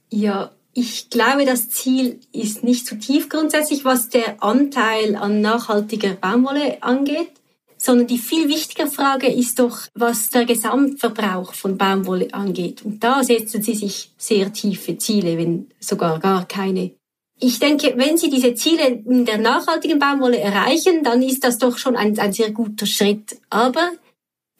Ja, 0.09 0.55
ich 0.77 1.09
glaube, 1.09 1.45
das 1.45 1.69
Ziel 1.69 2.19
ist 2.33 2.65
nicht 2.65 2.85
zu 2.85 2.99
tief 2.99 3.29
grundsätzlich, 3.29 3.85
was 3.85 4.09
der 4.09 4.43
Anteil 4.43 5.15
an 5.15 5.39
nachhaltiger 5.39 6.15
Baumwolle 6.15 6.83
angeht, 6.83 7.31
sondern 7.77 8.07
die 8.07 8.17
viel 8.17 8.49
wichtigere 8.49 8.87
Frage 8.87 9.27
ist 9.27 9.59
doch, 9.59 9.79
was 9.93 10.31
der 10.31 10.43
Gesamtverbrauch 10.43 11.53
von 11.53 11.77
Baumwolle 11.77 12.33
angeht. 12.33 12.83
Und 12.83 13.01
da 13.01 13.23
setzen 13.23 13.61
Sie 13.61 13.73
sich 13.73 14.11
sehr 14.17 14.51
tiefe 14.51 14.97
Ziele, 14.97 15.37
wenn 15.37 15.69
sogar 15.79 16.19
gar 16.19 16.45
keine. 16.45 16.91
Ich 17.39 17.59
denke, 17.59 17.93
wenn 17.95 18.17
Sie 18.17 18.29
diese 18.29 18.53
Ziele 18.53 18.85
in 18.87 19.23
der 19.23 19.37
nachhaltigen 19.37 19.97
Baumwolle 19.97 20.39
erreichen, 20.39 21.05
dann 21.05 21.21
ist 21.21 21.45
das 21.45 21.57
doch 21.57 21.77
schon 21.77 21.95
ein, 21.95 22.19
ein 22.19 22.33
sehr 22.33 22.51
guter 22.51 22.85
Schritt. 22.85 23.37
Aber 23.49 23.91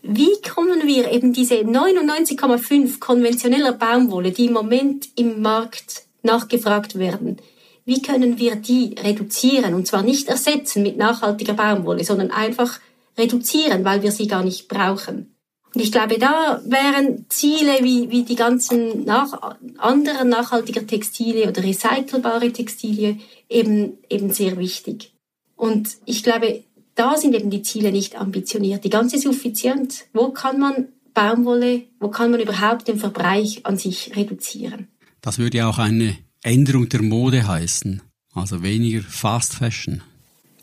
wie 0.01 0.41
kommen 0.47 0.87
wir 0.87 1.11
eben 1.11 1.33
diese 1.33 1.55
99,5 1.55 2.99
konventioneller 2.99 3.73
Baumwolle, 3.73 4.31
die 4.31 4.45
im 4.45 4.53
Moment 4.53 5.09
im 5.17 5.41
Markt 5.41 6.04
nachgefragt 6.25 6.99
werden. 6.99 7.37
Wie 7.85 8.01
können 8.01 8.39
wir 8.39 8.55
die 8.55 8.95
reduzieren? 9.01 9.75
Und 9.75 9.87
zwar 9.87 10.01
nicht 10.01 10.27
ersetzen 10.27 10.83
mit 10.83 10.97
nachhaltiger 10.97 11.53
Baumwolle, 11.53 12.03
sondern 12.03 12.31
einfach 12.31 12.79
reduzieren, 13.17 13.85
weil 13.85 14.01
wir 14.01 14.11
sie 14.11 14.27
gar 14.27 14.43
nicht 14.43 14.67
brauchen. 14.67 15.35
Und 15.73 15.81
ich 15.81 15.91
glaube, 15.91 16.17
da 16.17 16.61
wären 16.65 17.25
Ziele 17.29 17.79
wie, 17.81 18.09
wie 18.09 18.23
die 18.23 18.35
ganzen 18.35 19.03
nach, 19.03 19.55
anderen 19.77 20.29
nachhaltiger 20.29 20.87
Textilien 20.87 21.49
oder 21.49 21.63
recycelbare 21.63 22.51
Textilien 22.51 23.19
eben, 23.49 23.97
eben 24.09 24.31
sehr 24.31 24.57
wichtig. 24.57 25.13
Und 25.57 25.89
ich 26.05 26.23
glaube, 26.23 26.63
da 26.95 27.17
sind 27.17 27.35
eben 27.35 27.49
die 27.49 27.61
Ziele 27.61 27.91
nicht 27.91 28.19
ambitioniert. 28.19 28.85
Die 28.85 28.89
ganze 28.89 29.19
Suffizienz. 29.19 30.05
Wo 30.13 30.29
kann 30.29 30.59
man 30.59 30.87
Baumwolle, 31.13 31.83
wo 31.99 32.09
kann 32.09 32.31
man 32.31 32.39
überhaupt 32.39 32.87
den 32.87 32.97
Verbrauch 32.97 33.57
an 33.63 33.77
sich 33.77 34.15
reduzieren? 34.15 34.87
Das 35.25 35.39
würde 35.39 35.57
ja 35.57 35.67
auch 35.67 35.79
eine 35.79 36.15
Änderung 36.43 36.87
der 36.87 37.01
Mode 37.01 37.47
heißen, 37.47 37.99
also 38.35 38.61
weniger 38.61 39.01
Fast 39.01 39.55
Fashion. 39.55 40.03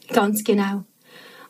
Ganz 0.07 0.45
genau. 0.45 0.85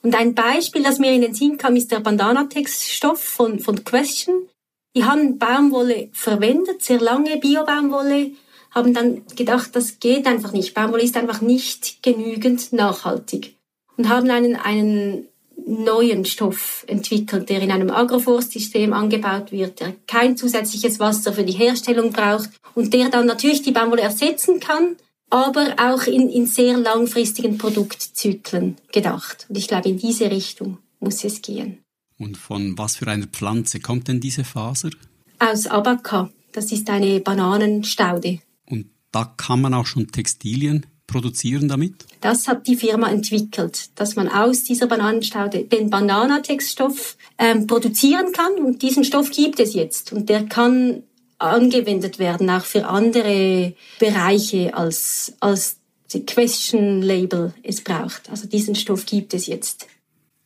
Und 0.01 0.15
ein 0.15 0.35
Beispiel, 0.35 0.83
das 0.83 0.99
mir 0.99 1.13
in 1.13 1.21
den 1.21 1.35
Sinn 1.35 1.59
kam, 1.59 1.77
ist 1.77 1.93
der 1.93 2.01
Bandanatex-Stoff 2.01 3.23
von, 3.23 3.61
von 3.61 3.85
Question. 3.85 4.49
Die 4.97 5.05
haben 5.05 5.39
Baumwolle 5.39 6.09
verwendet, 6.13 6.83
sehr 6.83 7.01
lange 7.01 7.37
Bio-Baumwolle, 7.37 8.31
haben 8.71 8.95
dann 8.95 9.27
gedacht, 9.37 9.77
das 9.77 10.01
geht 10.01 10.27
einfach 10.27 10.53
nicht. 10.53 10.73
Baumwolle 10.73 11.03
ist 11.03 11.19
einfach 11.19 11.43
nicht 11.43 12.03
genügend 12.03 12.73
nachhaltig. 12.73 13.59
Und 13.99 14.09
haben 14.09 14.31
einen, 14.31 14.57
einen 14.57 15.29
neuen 15.67 16.25
Stoff 16.25 16.85
entwickelt, 16.87 17.49
der 17.49 17.63
in 17.63 17.71
einem 17.71 17.91
Agroforstsystem 17.91 18.93
angebaut 18.93 19.53
wird, 19.53 19.81
der 19.81 19.95
kein 20.07 20.37
zusätzliches 20.37 20.99
Wasser 21.01 21.33
für 21.33 21.45
die 21.45 21.53
Herstellung 21.53 22.13
braucht 22.13 22.51
und 22.75 22.93
der 22.93 23.09
dann 23.09 23.27
natürlich 23.27 23.63
die 23.63 23.73
Baumwolle 23.73 24.03
ersetzen 24.03 24.61
kann, 24.61 24.97
aber 25.31 25.77
auch 25.79 26.05
in, 26.05 26.29
in 26.29 26.47
sehr 26.47 26.77
langfristigen 26.77 27.59
Produktzyklen 27.59 28.77
gedacht. 28.93 29.47
Und 29.49 29.57
ich 29.57 29.69
glaube, 29.69 29.89
in 29.89 29.99
diese 29.99 30.31
Richtung 30.31 30.79
muss 31.01 31.25
es 31.25 31.41
gehen. 31.41 31.79
Und 32.19 32.37
von 32.37 32.77
was 32.79 32.97
für 32.97 33.09
einer 33.09 33.27
Pflanze 33.27 33.81
kommt 33.81 34.09
denn 34.09 34.21
diese 34.21 34.45
Faser? 34.45 34.91
Aus 35.39 35.67
Abaca. 35.67 36.31
Das 36.53 36.71
ist 36.71 36.91
eine 36.91 37.21
Bananenstaude. 37.21 38.41
Und 38.67 38.91
da 39.11 39.25
kann 39.37 39.63
man 39.63 39.75
auch 39.75 39.87
schon 39.87 40.09
Textilien 40.09 40.87
produzieren 41.07 41.69
damit? 41.69 42.07
Das 42.21 42.49
hat 42.49 42.67
die 42.67 42.77
Firma 42.77 43.11
entwickelt, 43.11 43.91
dass 43.97 44.17
man 44.17 44.29
aus 44.29 44.65
dieser 44.65 44.87
Bananenstaude 44.87 45.65
den 45.65 45.91
Bananatextstoff 45.91 47.17
ähm, 47.39 47.67
produzieren 47.67 48.33
kann. 48.33 48.55
Und 48.65 48.83
diesen 48.83 49.05
Stoff 49.05 49.31
gibt 49.31 49.61
es 49.61 49.75
jetzt. 49.75 50.13
Und 50.13 50.29
der 50.29 50.47
kann 50.47 51.03
angewendet 51.39 52.19
werden, 52.19 52.49
auch 52.51 52.65
für 52.65 52.87
andere 52.87 53.75
Bereiche 53.99 54.75
als, 54.75 55.35
als 55.41 55.77
die 56.13 56.25
Question 56.25 57.03
Label 57.03 57.53
es 57.63 57.81
braucht. 57.83 58.31
Also 58.31 58.47
diesen 58.47 58.75
Stoff 58.75 59.07
gibt 59.07 59.35
es 59.35 59.47
jetzt. 59.47 59.87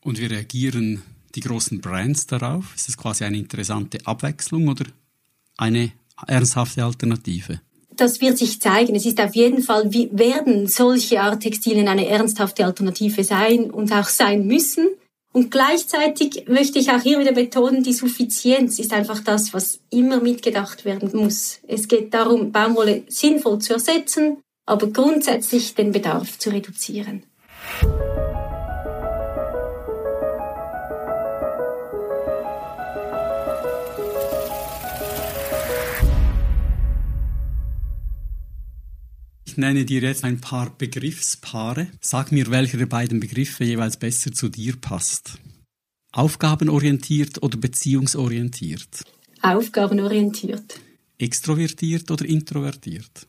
Und 0.00 0.20
wie 0.20 0.26
reagieren 0.26 1.02
die 1.34 1.40
großen 1.40 1.80
Brands 1.80 2.26
darauf? 2.26 2.74
Ist 2.74 2.88
es 2.88 2.96
quasi 2.96 3.24
eine 3.24 3.36
interessante 3.36 3.98
Abwechslung 4.06 4.68
oder 4.68 4.86
eine 5.56 5.92
ernsthafte 6.26 6.84
Alternative? 6.84 7.60
Das 7.96 8.20
wird 8.20 8.38
sich 8.38 8.60
zeigen. 8.60 8.94
Es 8.94 9.06
ist 9.06 9.20
auf 9.20 9.34
jeden 9.34 9.62
Fall, 9.62 9.92
wie 9.92 10.10
werden 10.12 10.66
solche 10.66 11.20
Art 11.20 11.42
Textilien 11.42 11.88
eine 11.88 12.08
ernsthafte 12.08 12.64
Alternative 12.64 13.24
sein 13.24 13.70
und 13.70 13.92
auch 13.92 14.08
sein 14.08 14.46
müssen. 14.46 14.88
Und 15.32 15.50
gleichzeitig 15.50 16.46
möchte 16.48 16.78
ich 16.78 16.90
auch 16.90 17.02
hier 17.02 17.18
wieder 17.18 17.32
betonen, 17.32 17.82
die 17.82 17.92
Suffizienz 17.92 18.78
ist 18.78 18.92
einfach 18.92 19.20
das, 19.20 19.52
was 19.52 19.80
immer 19.90 20.20
mitgedacht 20.20 20.84
werden 20.84 21.10
muss. 21.12 21.60
Es 21.66 21.88
geht 21.88 22.14
darum, 22.14 22.52
Baumwolle 22.52 23.02
sinnvoll 23.08 23.58
zu 23.58 23.74
ersetzen, 23.74 24.38
aber 24.66 24.86
grundsätzlich 24.88 25.74
den 25.74 25.92
Bedarf 25.92 26.38
zu 26.38 26.50
reduzieren. 26.50 27.22
Ich 39.56 39.58
nenne 39.58 39.86
dir 39.86 40.02
jetzt 40.02 40.22
ein 40.22 40.38
paar 40.38 40.68
Begriffspaare. 40.68 41.86
Sag 42.02 42.30
mir, 42.30 42.50
welcher 42.50 42.76
der 42.76 42.84
beiden 42.84 43.20
Begriffe 43.20 43.64
jeweils 43.64 43.96
besser 43.96 44.30
zu 44.30 44.50
dir 44.50 44.76
passt. 44.76 45.38
Aufgabenorientiert 46.12 47.42
oder 47.42 47.56
beziehungsorientiert? 47.56 49.02
Aufgabenorientiert. 49.40 50.78
Extrovertiert 51.16 52.10
oder 52.10 52.26
introvertiert? 52.26 53.26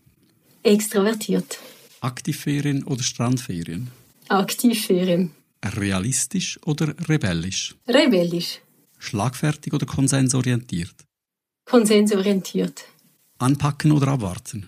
Extrovertiert. 0.63 1.59
Aktivferien 2.01 2.83
oder 2.83 3.03
Strandferien? 3.03 3.87
Aktivferien. 4.27 5.31
Realistisch 5.63 6.59
oder 6.65 6.93
rebellisch? 7.07 7.73
Rebellisch. 7.87 8.59
Schlagfertig 8.99 9.71
oder 9.71 9.85
konsensorientiert? 9.85 11.05
Konsensorientiert. 11.63 12.83
Anpacken 13.37 13.93
oder 13.93 14.09
abwarten? 14.09 14.67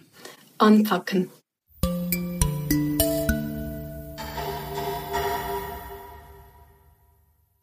Anpacken. 0.58 1.28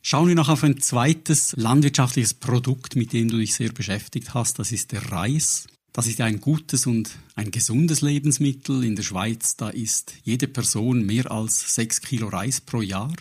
Schauen 0.08 0.28
wir 0.28 0.36
noch 0.36 0.48
auf 0.48 0.62
ein 0.62 0.80
zweites 0.80 1.52
landwirtschaftliches 1.56 2.34
Produkt, 2.34 2.94
mit 2.94 3.12
dem 3.12 3.28
du 3.28 3.38
dich 3.38 3.56
sehr 3.56 3.72
beschäftigt 3.72 4.34
hast. 4.34 4.56
Das 4.60 4.70
ist 4.70 4.92
der 4.92 5.10
Reis. 5.10 5.66
Das 5.92 6.06
ist 6.06 6.20
ein 6.20 6.40
gutes 6.40 6.86
und 6.86 7.10
ein 7.34 7.50
gesundes 7.50 8.02
Lebensmittel. 8.02 8.84
In 8.84 8.94
der 8.94 9.02
Schweiz, 9.02 9.56
da 9.56 9.68
isst 9.68 10.14
jede 10.22 10.46
Person 10.46 11.04
mehr 11.04 11.32
als 11.32 11.74
sechs 11.74 12.00
Kilo 12.00 12.28
Reis 12.28 12.60
pro 12.60 12.82
Jahr. 12.82 13.16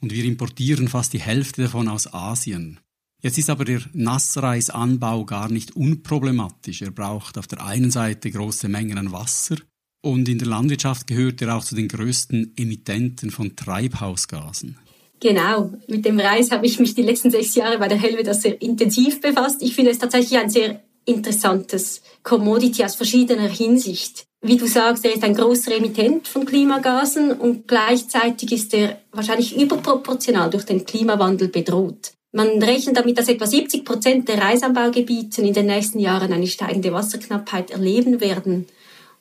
Und 0.00 0.10
wir 0.10 0.24
importieren 0.24 0.88
fast 0.88 1.12
die 1.12 1.20
Hälfte 1.20 1.62
davon 1.62 1.86
aus 1.86 2.12
Asien. 2.12 2.80
Jetzt 3.22 3.38
ist 3.38 3.48
aber 3.48 3.64
der 3.64 3.82
Nassreisanbau 3.92 5.24
gar 5.24 5.48
nicht 5.48 5.76
unproblematisch. 5.76 6.82
Er 6.82 6.90
braucht 6.90 7.38
auf 7.38 7.46
der 7.46 7.64
einen 7.64 7.92
Seite 7.92 8.32
große 8.32 8.68
Mengen 8.68 8.98
an 8.98 9.12
Wasser 9.12 9.58
und 10.02 10.28
in 10.28 10.40
der 10.40 10.48
Landwirtschaft 10.48 11.06
gehört 11.06 11.40
er 11.42 11.54
auch 11.54 11.64
zu 11.64 11.76
den 11.76 11.86
größten 11.86 12.54
Emittenten 12.56 13.30
von 13.30 13.54
Treibhausgasen. 13.54 14.78
Genau, 15.20 15.72
mit 15.88 16.04
dem 16.04 16.20
Reis 16.20 16.50
habe 16.50 16.66
ich 16.66 16.78
mich 16.78 16.94
die 16.94 17.02
letzten 17.02 17.30
sechs 17.30 17.54
Jahre 17.54 17.78
bei 17.78 17.88
der 17.88 17.98
Helveda 17.98 18.34
sehr 18.34 18.60
intensiv 18.62 19.20
befasst. 19.20 19.62
Ich 19.62 19.74
finde 19.74 19.90
es 19.90 19.98
tatsächlich 19.98 20.38
ein 20.38 20.50
sehr 20.50 20.80
interessantes 21.04 22.02
Commodity 22.22 22.84
aus 22.84 22.94
verschiedener 22.94 23.48
Hinsicht. 23.48 24.26
Wie 24.40 24.56
du 24.56 24.66
sagst, 24.66 25.04
er 25.04 25.14
ist 25.14 25.24
ein 25.24 25.34
großer 25.34 25.74
Emittent 25.74 26.28
von 26.28 26.44
Klimagasen 26.44 27.32
und 27.32 27.66
gleichzeitig 27.66 28.52
ist 28.52 28.72
er 28.72 29.00
wahrscheinlich 29.10 29.56
überproportional 29.60 30.50
durch 30.50 30.64
den 30.64 30.84
Klimawandel 30.84 31.48
bedroht. 31.48 32.12
Man 32.30 32.62
rechnet 32.62 32.96
damit, 32.96 33.18
dass 33.18 33.28
etwa 33.28 33.46
70 33.46 33.84
Prozent 33.84 34.28
der 34.28 34.40
Reisanbaugebiete 34.40 35.42
in 35.42 35.54
den 35.54 35.66
nächsten 35.66 35.98
Jahren 35.98 36.32
eine 36.32 36.46
steigende 36.46 36.92
Wasserknappheit 36.92 37.70
erleben 37.70 38.20
werden, 38.20 38.66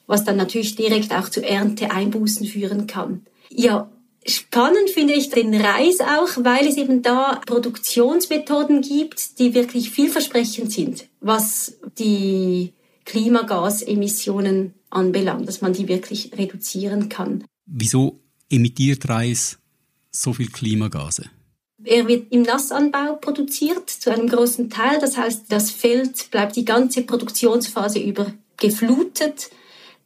was 0.06 0.24
dann 0.24 0.38
natürlich 0.38 0.75
direkt 0.75 1.12
auch 1.13 1.30
zu 1.30 1.44
Ernteeinbußen 1.44 2.46
führen 2.46 2.86
kann. 2.86 3.25
Ja, 3.50 3.89
Spannend 4.27 4.89
finde 4.89 5.13
ich 5.13 5.29
den 5.29 5.55
Reis 5.55 6.01
auch, 6.01 6.43
weil 6.43 6.67
es 6.67 6.75
eben 6.75 7.01
da 7.01 7.41
Produktionsmethoden 7.46 8.81
gibt, 8.81 9.39
die 9.39 9.53
wirklich 9.53 9.89
vielversprechend 9.89 10.72
sind, 10.72 11.05
was 11.22 11.77
die 11.98 12.74
Klimagasemissionen 13.05 14.74
anbelangt, 14.89 15.48
dass 15.48 15.62
man 15.62 15.72
die 15.72 15.88
wirklich 15.88 16.31
reduzieren 16.38 17.07
kann. 17.07 17.46
Wieso 17.65 18.19
emittiert 18.50 19.07
Reis 19.07 19.60
so 20.12 20.34
viel 20.34 20.50
Klimagase? 20.50 21.29
Er 21.84 22.07
wird 22.07 22.31
im 22.34 22.41
Nassanbau 22.41 23.15
produziert 23.15 23.89
zu 23.89 24.12
einem 24.12 24.27
großen 24.27 24.69
Teil. 24.69 25.00
Das 25.00 25.15
heißt, 25.15 25.46
das 25.50 25.72
Feld 25.72 26.31
bleibt 26.31 26.57
die 26.57 26.65
ganze 26.65 27.03
Produktionsphase 27.03 28.00
über 28.00 28.34
geflutet. 28.57 29.51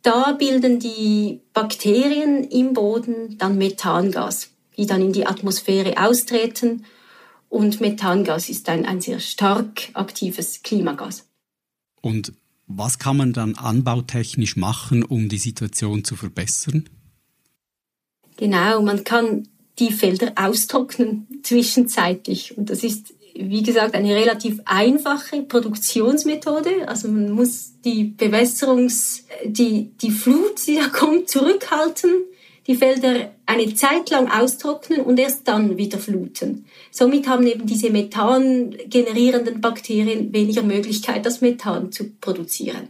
Da 0.01 0.31
bilden 0.33 0.79
die 0.79 1.41
Bakterien 1.53 2.43
im 2.45 2.73
Boden 2.73 3.37
dann 3.37 3.57
Methangas, 3.57 4.49
die 4.77 4.85
dann 4.87 5.01
in 5.01 5.13
die 5.13 5.27
Atmosphäre 5.27 5.97
austreten. 5.97 6.85
Und 7.49 7.81
Methangas 7.81 8.49
ist 8.49 8.67
ein, 8.69 8.85
ein 8.85 9.01
sehr 9.01 9.19
stark 9.19 9.89
aktives 9.93 10.63
Klimagas. 10.63 11.27
Und 12.01 12.33
was 12.65 12.97
kann 12.97 13.17
man 13.17 13.33
dann 13.33 13.55
anbautechnisch 13.55 14.55
machen, 14.55 15.03
um 15.03 15.29
die 15.29 15.37
Situation 15.37 16.03
zu 16.03 16.15
verbessern? 16.15 16.89
Genau, 18.37 18.81
man 18.81 19.03
kann 19.03 19.47
die 19.77 19.91
Felder 19.91 20.33
austrocknen 20.35 21.27
zwischenzeitlich. 21.43 22.57
Und 22.57 22.69
das 22.69 22.83
ist 22.83 23.13
wie 23.49 23.63
gesagt, 23.63 23.95
eine 23.95 24.15
relativ 24.15 24.59
einfache 24.65 25.41
Produktionsmethode. 25.41 26.87
Also 26.87 27.07
man 27.07 27.31
muss 27.31 27.73
die 27.83 28.05
Bewässerungs, 28.05 29.25
die, 29.45 29.91
die 30.01 30.11
Flut, 30.11 30.65
die 30.67 30.75
da 30.75 30.87
kommt, 30.87 31.29
zurückhalten, 31.29 32.11
die 32.67 32.75
Felder 32.75 33.31
eine 33.45 33.73
Zeit 33.73 34.09
lang 34.09 34.29
austrocknen 34.29 35.01
und 35.01 35.19
erst 35.19 35.47
dann 35.47 35.77
wieder 35.77 35.97
fluten. 35.97 36.65
Somit 36.91 37.27
haben 37.27 37.47
eben 37.47 37.65
diese 37.65 37.89
Methan 37.89 38.75
generierenden 38.87 39.61
Bakterien 39.61 40.31
weniger 40.31 40.63
Möglichkeit, 40.63 41.25
das 41.25 41.41
Methan 41.41 41.91
zu 41.91 42.11
produzieren. 42.21 42.89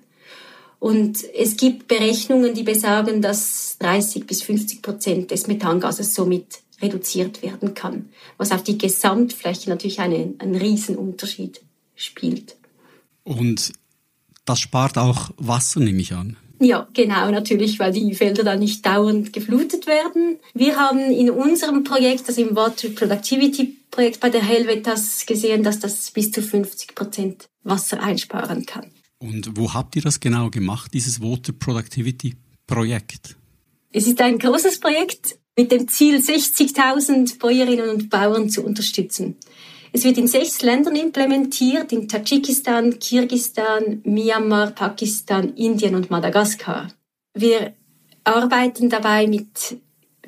Und 0.79 1.23
es 1.35 1.57
gibt 1.57 1.87
Berechnungen, 1.87 2.55
die 2.55 2.63
besagen, 2.63 3.21
dass 3.21 3.77
30 3.79 4.25
bis 4.25 4.41
50 4.41 4.81
Prozent 4.81 5.31
des 5.31 5.45
Methangases 5.45 6.15
somit 6.15 6.61
reduziert 6.81 7.41
werden 7.41 7.73
kann, 7.73 8.09
was 8.37 8.51
auf 8.51 8.63
die 8.63 8.77
Gesamtfläche 8.77 9.69
natürlich 9.69 9.99
eine, 9.99 10.33
einen 10.39 10.55
Riesenunterschied 10.55 11.61
spielt. 11.95 12.55
Und 13.23 13.73
das 14.45 14.59
spart 14.59 14.97
auch 14.97 15.31
Wasser, 15.37 15.79
nehme 15.79 16.01
ich 16.01 16.13
an. 16.13 16.37
Ja, 16.59 16.87
genau, 16.93 17.31
natürlich, 17.31 17.79
weil 17.79 17.91
die 17.91 18.13
Felder 18.13 18.43
dann 18.43 18.59
nicht 18.59 18.85
dauernd 18.85 19.33
geflutet 19.33 19.87
werden. 19.87 20.37
Wir 20.53 20.77
haben 20.77 20.99
in 20.99 21.31
unserem 21.31 21.83
Projekt, 21.83 22.27
also 22.27 22.39
im 22.41 22.55
Water 22.55 22.89
Productivity 22.89 23.77
Projekt 23.89 24.19
bei 24.19 24.29
der 24.29 24.43
Helvetas 24.43 25.25
gesehen, 25.25 25.63
dass 25.63 25.79
das 25.79 26.11
bis 26.11 26.31
zu 26.31 26.41
50 26.41 26.95
Prozent 26.95 27.49
Wasser 27.63 28.01
einsparen 28.01 28.65
kann. 28.65 28.91
Und 29.17 29.57
wo 29.57 29.73
habt 29.73 29.95
ihr 29.95 30.01
das 30.01 30.19
genau 30.19 30.49
gemacht, 30.49 30.93
dieses 30.93 31.21
Water 31.21 31.51
Productivity 31.51 32.35
Projekt? 32.67 33.35
Es 33.91 34.07
ist 34.07 34.21
ein 34.21 34.37
großes 34.37 34.79
Projekt 34.79 35.37
mit 35.61 35.71
dem 35.71 35.87
Ziel, 35.87 36.17
60.000 36.17 37.37
Bäuerinnen 37.37 37.89
und 37.89 38.09
Bauern 38.09 38.49
zu 38.49 38.63
unterstützen. 38.63 39.35
Es 39.93 40.03
wird 40.03 40.17
in 40.17 40.27
sechs 40.27 40.63
Ländern 40.63 40.95
implementiert, 40.95 41.91
in 41.91 42.07
Tadschikistan, 42.07 42.97
Kirgistan, 42.97 44.01
Myanmar, 44.03 44.71
Pakistan, 44.71 45.53
Indien 45.53 45.93
und 45.93 46.09
Madagaskar. 46.09 46.87
Wir 47.35 47.73
arbeiten 48.23 48.89
dabei 48.89 49.27
mit 49.27 49.77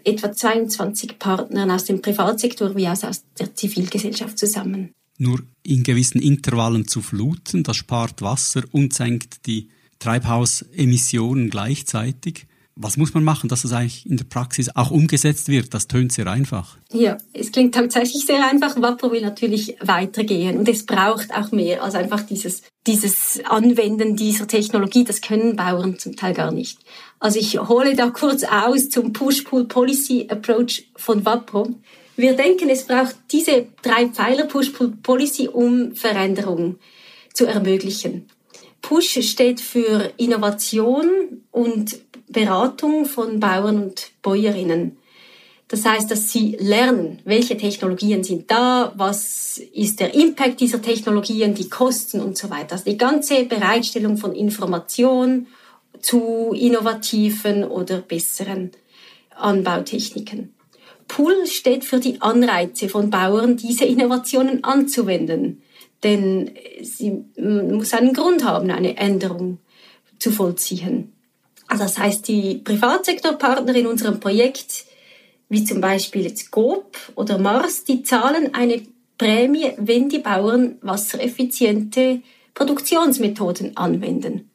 etwa 0.04 0.32
22 0.32 1.18
Partnern 1.18 1.72
aus 1.72 1.86
dem 1.86 2.02
Privatsektor 2.02 2.76
wie 2.76 2.88
auch 2.88 3.04
aus 3.04 3.24
der 3.40 3.56
Zivilgesellschaft 3.56 4.38
zusammen. 4.38 4.92
Nur 5.18 5.42
in 5.64 5.82
gewissen 5.82 6.22
Intervallen 6.22 6.88
zu 6.88 7.02
fluten, 7.02 7.64
das 7.64 7.78
spart 7.78 8.22
Wasser 8.22 8.64
und 8.72 8.94
senkt 8.94 9.48
die 9.48 9.70
Treibhausemissionen 9.98 11.50
gleichzeitig. 11.50 12.46
Was 12.76 12.98
muss 12.98 13.14
man 13.14 13.24
machen, 13.24 13.50
dass 13.50 13.62
das 13.62 13.72
eigentlich 13.72 14.06
in 14.10 14.18
der 14.18 14.26
Praxis 14.26 14.76
auch 14.76 14.90
umgesetzt 14.90 15.48
wird? 15.48 15.74
Das 15.76 15.88
tönt 15.88 16.12
sehr 16.12 16.26
einfach. 16.26 16.78
Ja, 16.92 17.18
es 17.32 17.52
klingt 17.52 17.76
tatsächlich 17.76 18.26
sehr 18.26 18.44
einfach. 18.48 18.82
Wapro 18.82 19.12
will 19.12 19.22
natürlich 19.22 19.76
weitergehen 19.80 20.58
und 20.58 20.68
es 20.68 20.86
braucht 20.86 21.32
auch 21.36 21.52
mehr 21.52 21.84
als 21.84 21.94
einfach 21.94 22.22
dieses, 22.22 22.64
dieses 22.88 23.42
Anwenden 23.46 24.16
dieser 24.16 24.48
Technologie. 24.48 25.04
Das 25.04 25.22
können 25.22 25.56
Bauern 25.56 26.00
zum 26.00 26.16
Teil 26.16 26.34
gar 26.34 26.52
nicht. 26.52 26.80
Also 27.20 27.40
ich 27.40 27.60
hole 27.60 27.96
da 27.96 28.10
kurz 28.10 28.44
aus 28.44 28.90
zum 28.90 29.14
Push-Pull-Policy-Approach 29.14 30.86
von 30.96 31.24
Wapro. 31.26 31.76
Wir 32.16 32.36
denken, 32.36 32.70
es 32.70 32.86
braucht 32.86 33.16
diese 33.32 33.68
drei 33.84 34.08
Pfeiler 34.08 34.46
Push-Pull-Policy, 34.46 35.48
um 35.48 35.96
Veränderungen 35.96 36.80
zu 37.34 37.46
ermöglichen. 37.46 38.28
Push 38.82 39.20
steht 39.22 39.62
für 39.62 40.12
Innovation 40.18 41.08
und 41.52 41.98
Beratung 42.28 43.06
von 43.06 43.40
Bauern 43.40 43.84
und 43.84 44.12
Bäuerinnen. 44.22 44.98
Das 45.68 45.86
heißt, 45.86 46.12
dass 46.12 46.32
sie 46.32 46.56
lernen, 46.60 47.20
welche 47.26 47.58
Technologien 47.58 48.24
sind 48.24 48.52
da, 48.52 48.94
was 48.96 49.58
ist 49.58 50.00
der 50.00 50.14
Impact 50.14 50.60
dieser 50.60 50.82
Technologien, 50.82 51.56
die 51.56 51.70
Kosten 51.70 52.22
und 52.22 52.38
so 52.38 52.50
weiter. 52.50 52.74
Also 52.74 52.86
die 52.86 52.98
ganze 52.98 53.46
Bereitstellung 53.46 54.18
von 54.18 54.36
Information 54.36 55.48
zu 56.00 56.54
innovativen 56.56 57.64
oder 57.64 58.00
besseren 58.02 58.72
Anbautechniken. 59.36 60.54
Pull 61.08 61.48
steht 61.48 61.86
für 61.86 62.00
die 62.00 62.22
Anreize 62.22 62.90
von 62.90 63.10
Bauern, 63.10 63.58
diese 63.58 63.86
Innovationen 63.86 64.64
anzuwenden. 64.64 65.64
Denn 66.04 66.52
sie 66.82 67.24
muss 67.38 67.94
einen 67.94 68.14
Grund 68.14 68.44
haben, 68.44 68.70
eine 68.70 68.98
Änderung 68.98 69.60
zu 70.20 70.32
vollziehen. 70.32 71.13
Also 71.74 71.86
das 71.86 71.98
heißt, 71.98 72.28
die 72.28 72.62
Privatsektorpartner 72.64 73.74
in 73.74 73.88
unserem 73.88 74.20
Projekt, 74.20 74.86
wie 75.50 75.64
zum 75.64 75.82
Beispiel 75.82 76.22
jetzt 76.22 76.52
GOP 76.52 76.96
oder 77.16 77.40
Mars, 77.40 77.84
die 77.84 78.04
zahlen 78.04 78.54
eine 78.54 78.84
Prämie, 79.18 79.72
wenn 79.78 80.08
die 80.08 80.20
Bauern 80.20 80.78
wassereffiziente 80.82 82.22
Produktionsmethoden 82.54 83.76
anwenden. 83.76 84.52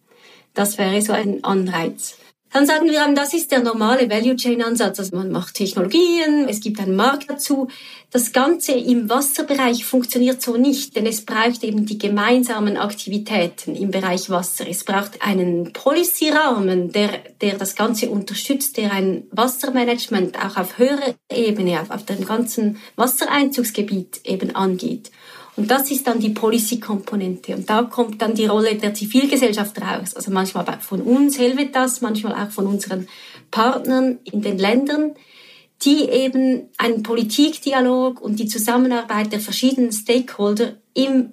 Das 0.55 0.79
wäre 0.79 1.03
so 1.03 1.13
ein 1.13 1.43
Anreiz. 1.43 2.19
Dann 2.53 2.67
sagen 2.67 2.89
wir, 2.89 3.07
das 3.15 3.35
ist 3.35 3.53
der 3.53 3.63
normale 3.63 4.09
Value 4.09 4.37
Chain 4.37 4.63
Ansatz. 4.63 4.99
Also 4.99 5.17
man 5.17 5.31
macht 5.31 5.55
Technologien, 5.55 6.49
es 6.49 6.61
gibt 6.61 6.81
einen 6.81 6.97
Markt 6.97 7.29
dazu. 7.29 7.69
Das 8.11 8.33
Ganze 8.33 8.73
im 8.73 9.11
Wasserbereich 9.11 9.85
funktioniert 9.85 10.41
so 10.41 10.57
nicht, 10.57 10.97
denn 10.97 11.05
es 11.05 11.27
braucht 11.27 11.63
eben 11.63 11.85
die 11.85 11.99
gemeinsamen 11.99 12.79
Aktivitäten 12.79 13.77
im 13.77 13.91
Bereich 13.91 14.31
Wasser. 14.31 14.67
Es 14.67 14.83
braucht 14.83 15.21
einen 15.21 15.75
Policy-Rahmen, 15.75 16.91
der, 16.91 17.11
der 17.43 17.59
das 17.59 17.77
Ganze 17.77 18.09
unterstützt, 18.09 18.79
der 18.79 18.93
ein 18.93 19.25
Wassermanagement 19.31 20.39
auch 20.43 20.57
auf 20.57 20.79
höherer 20.79 21.15
Ebene, 21.31 21.83
auf, 21.83 21.91
auf 21.91 22.07
dem 22.07 22.25
ganzen 22.25 22.79
Wassereinzugsgebiet 22.97 24.23
eben 24.25 24.57
angeht. 24.57 25.11
Und 25.59 25.73
das 25.73 25.91
ist 25.91 26.07
dann 26.07 26.21
die 26.21 26.31
Policy-Komponente. 26.31 27.57
Und 27.57 27.69
da 27.69 27.83
kommt 27.83 28.23
dann 28.23 28.37
die 28.37 28.47
Rolle 28.47 28.77
der 28.77 28.95
Zivilgesellschaft 28.95 29.83
raus. 29.83 30.15
Also 30.15 30.31
manchmal 30.31 30.65
von 30.81 31.03
uns 31.03 31.37
Helvetas, 31.37 32.01
manchmal 32.01 32.35
auch 32.35 32.53
von 32.53 32.69
unseren 32.69 33.09
Partnern 33.51 34.19
in 34.23 34.41
den 34.41 34.57
Ländern, 34.57 35.15
die 35.83 36.09
eben 36.11 36.69
einen 36.77 37.03
Politikdialog 37.03 38.21
und 38.21 38.39
die 38.39 38.47
Zusammenarbeit 38.47 39.33
der 39.33 39.41
verschiedenen 39.41 39.91
Stakeholder 39.91 40.77
im 40.95 41.31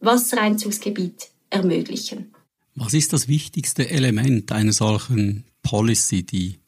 Wassereinzugsgebiet 0.00 1.30
ermöglichen. 1.48 2.34
Was 2.74 2.92
ist 2.92 3.14
das 3.14 3.26
wichtigste 3.26 3.88
Element 3.88 4.52
einer 4.52 4.72
solchen 4.72 5.44
Policy, 5.62 6.24
die 6.24 6.58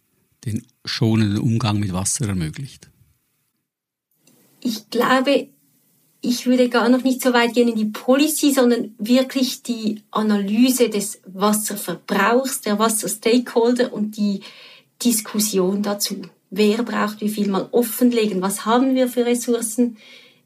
den 0.47 0.67
schonenden 0.87 1.37
Umgang 1.37 1.81
mit 1.81 1.93
Wasser 1.93 2.29
ermöglicht? 2.29 2.89
Ich 4.63 4.89
glaube, 4.89 5.49
ich 6.25 6.47
würde 6.47 6.69
gar 6.69 6.89
noch 6.89 7.05
nicht 7.05 7.23
so 7.23 7.33
weit 7.33 7.53
gehen 7.53 7.69
in 7.69 7.77
die 7.77 7.85
Policy, 7.85 8.53
sondern 8.53 8.95
wirklich 8.99 9.63
die 9.63 10.03
Analyse 10.11 10.89
des 10.89 11.21
Wasserverbrauchs, 11.27 12.63
der 12.63 12.79
Wasserstakeholder 12.79 13.93
und 13.93 14.17
die 14.17 14.41
Diskussion 15.05 15.83
dazu. 15.83 16.23
Wer 16.51 16.83
braucht 16.83 17.21
wie 17.21 17.29
viel 17.29 17.49
mal 17.49 17.69
offenlegen? 17.73 18.41
Was 18.41 18.65
haben 18.65 18.95
wir 18.95 19.09
für 19.09 19.27
Ressourcen? 19.27 19.99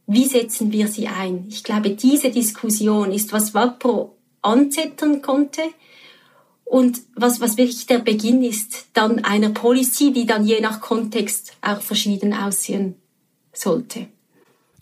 Wie 0.07 0.25
setzen 0.25 0.73
wir 0.73 0.89
sie 0.89 1.07
ein? 1.07 1.47
Ich 1.49 1.63
glaube, 1.63 1.91
diese 1.91 2.31
Diskussion 2.31 3.13
ist, 3.13 3.33
was 3.33 3.55
WAPRO 3.55 4.17
anzettern 4.43 5.23
konnte 5.23 5.63
und 6.65 7.01
was, 7.15 7.41
was 7.41 7.57
wirklich 7.57 7.87
der 7.87 7.99
Beginn 7.99 8.43
ist 8.43 8.87
dann 8.95 9.25
einer 9.25 9.51
Policy, 9.51 10.13
die 10.13 10.27
dann 10.27 10.45
je 10.45 10.61
nach 10.61 10.81
Kontext 10.81 11.53
auch 11.61 11.83
verschieden 11.83 12.35
aussehen 12.35 12.97
sollte. 13.53 14.09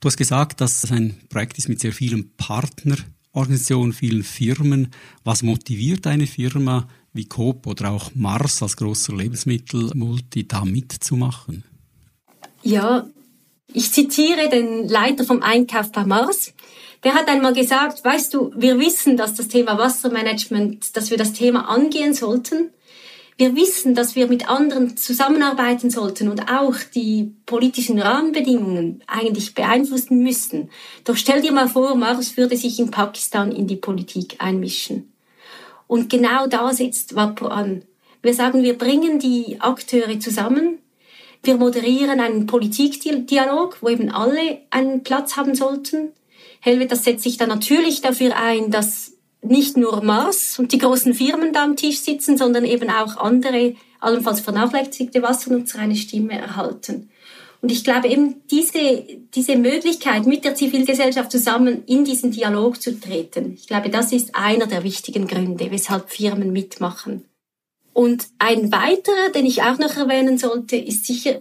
Du 0.06 0.08
hast 0.08 0.18
gesagt, 0.18 0.60
dass 0.60 0.84
es 0.84 0.92
ein 0.92 1.16
Projekt 1.30 1.58
ist 1.58 1.68
mit 1.68 1.80
sehr 1.80 1.92
vielen 1.92 2.30
Partnerorganisationen, 2.36 3.92
vielen 3.92 4.22
Firmen. 4.22 4.92
Was 5.24 5.42
motiviert 5.42 6.06
eine 6.06 6.28
Firma 6.28 6.86
wie 7.12 7.24
Coop 7.24 7.66
oder 7.66 7.90
auch 7.90 8.14
Mars 8.14 8.62
als 8.62 8.76
großer 8.76 9.16
Lebensmittelmulti 9.16 10.46
da 10.46 10.64
mitzumachen? 10.64 11.64
Ja, 12.62 13.08
ich 13.66 13.90
zitiere 13.90 14.48
den 14.48 14.86
Leiter 14.86 15.24
vom 15.24 15.42
Einkauf 15.42 15.90
bei 15.90 16.04
Mars. 16.04 16.54
Der 17.02 17.14
hat 17.14 17.26
einmal 17.26 17.52
gesagt, 17.52 18.04
weißt 18.04 18.32
du, 18.32 18.52
wir 18.56 18.78
wissen, 18.78 19.16
dass 19.16 19.34
das 19.34 19.48
Thema 19.48 19.76
Wassermanagement, 19.76 20.96
dass 20.96 21.10
wir 21.10 21.18
das 21.18 21.32
Thema 21.32 21.68
angehen 21.68 22.14
sollten. 22.14 22.70
Wir 23.38 23.54
wissen, 23.54 23.94
dass 23.94 24.16
wir 24.16 24.28
mit 24.28 24.48
anderen 24.48 24.96
zusammenarbeiten 24.96 25.90
sollten 25.90 26.28
und 26.28 26.50
auch 26.50 26.76
die 26.94 27.34
politischen 27.44 27.98
Rahmenbedingungen 27.98 29.04
eigentlich 29.06 29.54
beeinflussen 29.54 30.22
müssten. 30.22 30.70
Doch 31.04 31.16
stell 31.16 31.42
dir 31.42 31.52
mal 31.52 31.68
vor, 31.68 31.94
Mars 31.96 32.38
würde 32.38 32.56
sich 32.56 32.78
in 32.78 32.90
Pakistan 32.90 33.52
in 33.52 33.66
die 33.66 33.76
Politik 33.76 34.36
einmischen. 34.38 35.12
Und 35.86 36.08
genau 36.08 36.46
da 36.46 36.72
setzt 36.72 37.14
WAPO 37.14 37.48
an. 37.48 37.82
Wir 38.22 38.32
sagen, 38.32 38.62
wir 38.62 38.78
bringen 38.78 39.18
die 39.18 39.60
Akteure 39.60 40.18
zusammen, 40.18 40.78
wir 41.42 41.56
moderieren 41.56 42.18
einen 42.18 42.46
Politikdialog, 42.46 43.78
wo 43.80 43.88
eben 43.88 44.10
alle 44.10 44.62
einen 44.70 45.04
Platz 45.04 45.36
haben 45.36 45.54
sollten. 45.54 46.12
Helvet, 46.60 46.90
das 46.90 47.04
setzt 47.04 47.22
sich 47.22 47.36
dann 47.36 47.50
natürlich 47.50 48.00
dafür 48.00 48.36
ein, 48.36 48.70
dass 48.70 49.15
nicht 49.50 49.76
nur 49.76 50.02
Mars 50.02 50.58
und 50.58 50.72
die 50.72 50.78
großen 50.78 51.14
Firmen 51.14 51.52
da 51.52 51.64
am 51.64 51.76
Tisch 51.76 52.00
sitzen, 52.00 52.36
sondern 52.36 52.64
eben 52.64 52.90
auch 52.90 53.16
andere, 53.16 53.74
allenfalls 54.00 54.40
vernachlässigte 54.40 55.22
Wassernutzer 55.22 55.78
eine 55.78 55.96
Stimme 55.96 56.38
erhalten. 56.38 57.10
Und 57.62 57.72
ich 57.72 57.84
glaube 57.84 58.08
eben 58.08 58.42
diese, 58.50 59.04
diese 59.34 59.56
Möglichkeit, 59.56 60.26
mit 60.26 60.44
der 60.44 60.54
Zivilgesellschaft 60.54 61.32
zusammen 61.32 61.82
in 61.86 62.04
diesen 62.04 62.30
Dialog 62.30 62.80
zu 62.80 63.00
treten, 63.00 63.54
ich 63.54 63.66
glaube, 63.66 63.90
das 63.90 64.12
ist 64.12 64.34
einer 64.34 64.66
der 64.66 64.84
wichtigen 64.84 65.26
Gründe, 65.26 65.70
weshalb 65.70 66.10
Firmen 66.10 66.52
mitmachen. 66.52 67.24
Und 67.92 68.26
ein 68.38 68.70
weiterer, 68.70 69.30
den 69.34 69.46
ich 69.46 69.62
auch 69.62 69.78
noch 69.78 69.96
erwähnen 69.96 70.36
sollte, 70.36 70.76
ist 70.76 71.06
sicher 71.06 71.40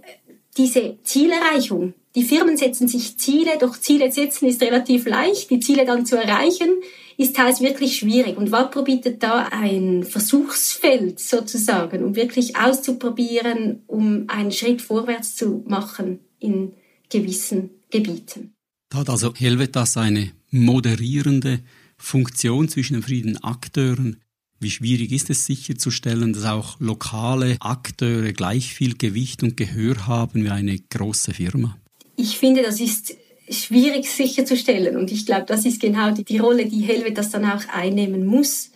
diese 0.58 0.98
Zielerreichung. 1.04 1.94
Die 2.15 2.24
Firmen 2.24 2.56
setzen 2.56 2.88
sich 2.88 3.18
Ziele, 3.18 3.58
doch 3.60 3.78
Ziele 3.78 4.10
setzen 4.10 4.48
ist 4.48 4.62
relativ 4.62 5.06
leicht, 5.06 5.50
die 5.50 5.60
Ziele 5.60 5.86
dann 5.86 6.06
zu 6.06 6.15
erreichen 6.15 6.70
ist 7.17 7.36
teils 7.36 7.62
wirklich 7.62 7.97
schwierig. 7.97 8.38
Und 8.38 8.51
WAPRO 8.51 8.84
bietet 8.84 9.23
da 9.23 9.47
ein 9.51 10.04
Versuchsfeld 10.04 11.19
sozusagen, 11.19 12.04
um 12.04 12.15
wirklich 12.15 12.56
auszuprobieren, 12.58 13.84
um 13.88 14.25
einen 14.28 14.51
Schritt 14.51 14.82
vorwärts 14.82 15.36
zu 15.36 15.63
machen 15.67 16.19
in 16.39 16.73
gewissen 17.10 17.69
Gebieten. 17.89 18.54
Da 18.89 18.99
hat 18.99 19.10
also 19.10 19.34
Helvetas 19.36 19.97
eine 19.97 20.32
moderierende 20.51 21.60
Funktion 21.97 22.69
zwischen 22.69 22.93
den 22.93 23.01
verschiedenen 23.01 23.43
Akteuren. 23.43 24.21
Wie 24.60 24.71
schwierig 24.71 25.12
ist 25.12 25.30
es 25.30 25.45
sicherzustellen, 25.45 26.34
dass 26.34 26.45
auch 26.45 26.80
lokale 26.80 27.58
Akteure 27.60 28.32
gleich 28.32 28.73
viel 28.73 28.95
Gewicht 28.95 29.43
und 29.43 29.58
Gehör 29.58 30.08
haben 30.08 30.43
wie 30.43 30.49
eine 30.49 30.80
große 30.80 31.34
Firma? 31.34 31.78
Ich 32.15 32.38
finde, 32.38 32.63
das 32.63 32.80
ist 32.80 33.15
schwierig 33.49 34.10
sicherzustellen. 34.10 34.97
Und 34.97 35.12
ich 35.12 35.25
glaube, 35.25 35.45
das 35.45 35.65
ist 35.65 35.81
genau 35.81 36.12
die, 36.12 36.23
die 36.23 36.38
Rolle, 36.38 36.65
die 36.65 36.81
Helvet 36.81 37.17
das 37.17 37.29
dann 37.29 37.45
auch 37.45 37.62
einnehmen 37.71 38.25
muss. 38.25 38.71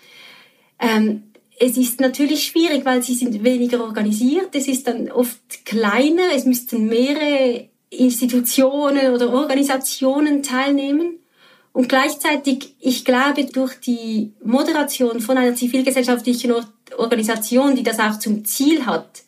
Ähm, 0.80 1.24
es 1.60 1.78
ist 1.78 2.00
natürlich 2.00 2.44
schwierig, 2.46 2.86
weil 2.86 3.04
sie 3.04 3.16
sind 3.16 3.44
weniger 3.44 3.84
organisiert. 3.84 4.56
Es 4.56 4.68
ist 4.68 4.88
dann 4.88 5.12
oft 5.12 5.66
kleiner. 5.66 6.34
Es 6.34 6.46
müssten 6.46 6.88
mehrere 6.88 7.68
Institutionen 7.90 9.14
oder 9.14 9.34
Organisationen 9.34 10.42
teilnehmen. 10.44 11.20
Und 11.74 11.90
gleichzeitig, 11.90 12.76
ich 12.80 13.06
glaube, 13.06 13.46
durch 13.46 13.76
die 13.76 14.34
Moderation 14.44 15.20
von 15.20 15.38
einer 15.38 15.56
zivilgesellschaftlichen 15.56 16.54
Organisation, 16.98 17.76
die 17.76 17.84
das 17.84 18.00
auch 18.00 18.18
zum 18.20 18.46
Ziel 18.46 18.86
hat, 18.86 19.24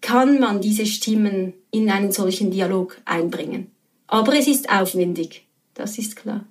kann 0.00 0.38
man 0.38 0.60
diese 0.60 0.86
Stimmen 0.86 1.54
in 1.70 1.90
einen 1.90 2.12
solchen 2.12 2.50
Dialog 2.50 3.00
einbringen. 3.04 3.73
Aber 4.14 4.32
es 4.38 4.46
ist 4.46 4.70
aufwendig, 4.70 5.44
das 5.74 5.98
ist 5.98 6.14
klar. 6.14 6.46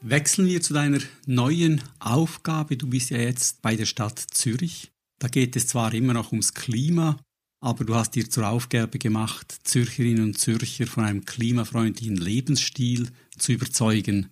Wechseln 0.00 0.48
wir 0.48 0.60
zu 0.60 0.74
deiner 0.74 0.98
neuen 1.26 1.80
Aufgabe. 2.00 2.76
Du 2.76 2.88
bist 2.88 3.10
ja 3.10 3.18
jetzt 3.18 3.62
bei 3.62 3.76
der 3.76 3.86
Stadt 3.86 4.18
Zürich. 4.18 4.90
Da 5.18 5.28
geht 5.28 5.56
es 5.56 5.66
zwar 5.66 5.92
immer 5.94 6.12
noch 6.12 6.30
ums 6.32 6.54
Klima, 6.54 7.18
aber 7.60 7.84
du 7.84 7.94
hast 7.94 8.14
dir 8.14 8.30
zur 8.30 8.48
Aufgabe 8.48 8.98
gemacht, 8.98 9.52
Zürcherinnen 9.64 10.22
und 10.22 10.38
Zürcher 10.38 10.86
von 10.86 11.04
einem 11.04 11.24
klimafreundlichen 11.24 12.16
Lebensstil 12.16 13.08
zu 13.36 13.52
überzeugen. 13.52 14.30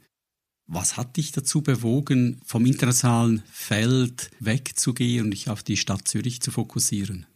Was 0.69 0.97
hat 0.97 1.17
dich 1.17 1.33
dazu 1.33 1.63
bewogen, 1.63 2.41
vom 2.45 2.67
internationalen 2.67 3.43
Feld 3.51 4.31
wegzugehen 4.41 5.25
und 5.25 5.31
dich 5.33 5.49
auf 5.51 5.63
die 5.63 5.77
Stadt 5.77 6.07
Zürich 6.09 6.41
zu 6.41 6.51
fokussieren? 6.51 7.27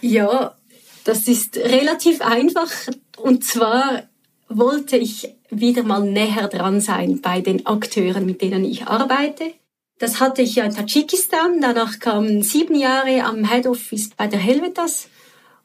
Ja, 0.00 0.56
das 1.04 1.28
ist 1.28 1.56
relativ 1.56 2.20
einfach. 2.20 2.70
Und 3.16 3.44
zwar 3.44 4.08
wollte 4.48 4.96
ich 4.96 5.28
wieder 5.50 5.82
mal 5.82 6.02
näher 6.02 6.48
dran 6.48 6.80
sein 6.80 7.20
bei 7.20 7.40
den 7.40 7.66
Akteuren, 7.66 8.26
mit 8.26 8.42
denen 8.42 8.64
ich 8.64 8.86
arbeite. 8.86 9.52
Das 10.00 10.18
hatte 10.18 10.40
ich 10.40 10.54
ja 10.54 10.64
in 10.64 10.74
Tadschikistan. 10.74 11.60
Danach 11.60 11.98
kamen 11.98 12.42
sieben 12.42 12.74
Jahre 12.74 13.22
am 13.22 13.46
Head 13.48 13.66
Office 13.66 14.08
bei 14.16 14.26
der 14.28 14.40
Helvetas. 14.40 15.08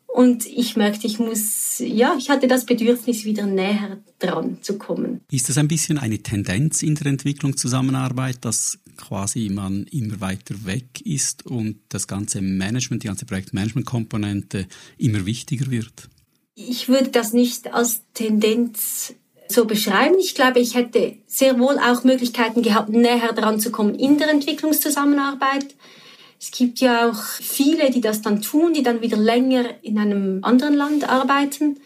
Und 0.08 0.46
ich 0.46 0.76
merkte, 0.76 1.08
ich 1.08 1.20
muss, 1.20 1.80
ja, 1.80 2.16
ich 2.18 2.30
hatte 2.30 2.48
das 2.48 2.66
Bedürfnis, 2.66 3.24
wieder 3.24 3.46
näher 3.46 3.98
dran 4.20 4.58
zu 4.62 4.78
kommen. 4.78 5.22
Ist 5.32 5.48
das 5.48 5.58
ein 5.58 5.70
bisschen 5.70 5.98
eine 5.98 6.20
Tendenz 6.20 6.84
in 6.84 6.96
der 6.96 7.08
Entwicklungszusammenarbeit, 7.08 8.44
dass 8.44 8.78
quasi 8.98 9.50
man 9.50 9.86
immer 9.86 10.20
weiter 10.20 10.66
weg 10.66 11.02
ist 11.06 11.46
und 11.46 11.78
das 11.88 12.06
ganze 12.06 12.42
Management, 12.42 13.04
die 13.04 13.08
ganze 13.08 13.26
Projektmanagement-Komponente 13.26 14.68
immer 14.98 15.26
wichtiger 15.26 15.72
wird? 15.72 16.10
Ich 16.56 16.90
würde 16.90 17.10
das 17.10 17.32
nicht 17.32 17.74
als 17.74 18.02
Tendenz 18.14 19.14
so 19.48 19.66
beschreiben. 19.66 20.16
Ich 20.20 20.36
glaube, 20.36 20.60
ich 20.60 20.76
hätte 20.76 21.18
sehr 21.28 21.60
wohl 21.60 21.78
auch 21.78 22.04
Möglichkeiten 22.04 22.62
gehabt, 22.62 22.90
näher 22.90 23.34
dran 23.34 23.60
zu 23.60 23.72
kommen 23.72 23.96
in 23.96 24.18
der 24.18 24.30
Entwicklungszusammenarbeit. 24.30 25.76
Es 26.40 26.52
gibt 26.52 26.80
ja 26.80 27.10
auch 27.10 27.22
viele, 27.22 27.92
die 27.92 28.02
das 28.02 28.22
dann 28.22 28.42
tun, 28.42 28.74
die 28.74 28.84
dann 28.84 29.02
wieder 29.02 29.18
länger 29.18 29.66
in 29.82 29.98
einem 29.98 30.44
anderen 30.44 30.76
Land 30.76 31.08
arbeiten. 31.08 31.80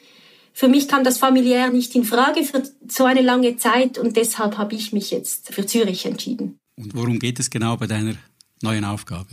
Für 0.53 0.67
mich 0.67 0.87
kam 0.87 1.03
das 1.03 1.17
familiär 1.17 1.69
nicht 1.69 1.95
in 1.95 2.03
Frage 2.03 2.43
für 2.43 2.63
so 2.87 3.05
eine 3.05 3.21
lange 3.21 3.57
Zeit 3.57 3.97
und 3.97 4.17
deshalb 4.17 4.57
habe 4.57 4.75
ich 4.75 4.91
mich 4.91 5.11
jetzt 5.11 5.53
für 5.53 5.65
Zürich 5.65 6.05
entschieden. 6.05 6.57
Und 6.75 6.95
worum 6.95 7.19
geht 7.19 7.39
es 7.39 7.49
genau 7.49 7.77
bei 7.77 7.87
deiner 7.87 8.15
neuen 8.61 8.83
Aufgabe? 8.83 9.29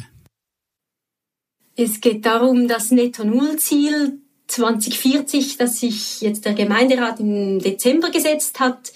Es 1.74 2.00
geht 2.00 2.24
darum, 2.24 2.68
das 2.68 2.90
Netto-Null-Ziel 2.90 4.20
2040, 4.48 5.56
das 5.56 5.80
sich 5.80 6.20
jetzt 6.20 6.44
der 6.44 6.54
Gemeinderat 6.54 7.20
im 7.20 7.58
Dezember 7.58 8.10
gesetzt 8.10 8.60
hat, 8.60 8.92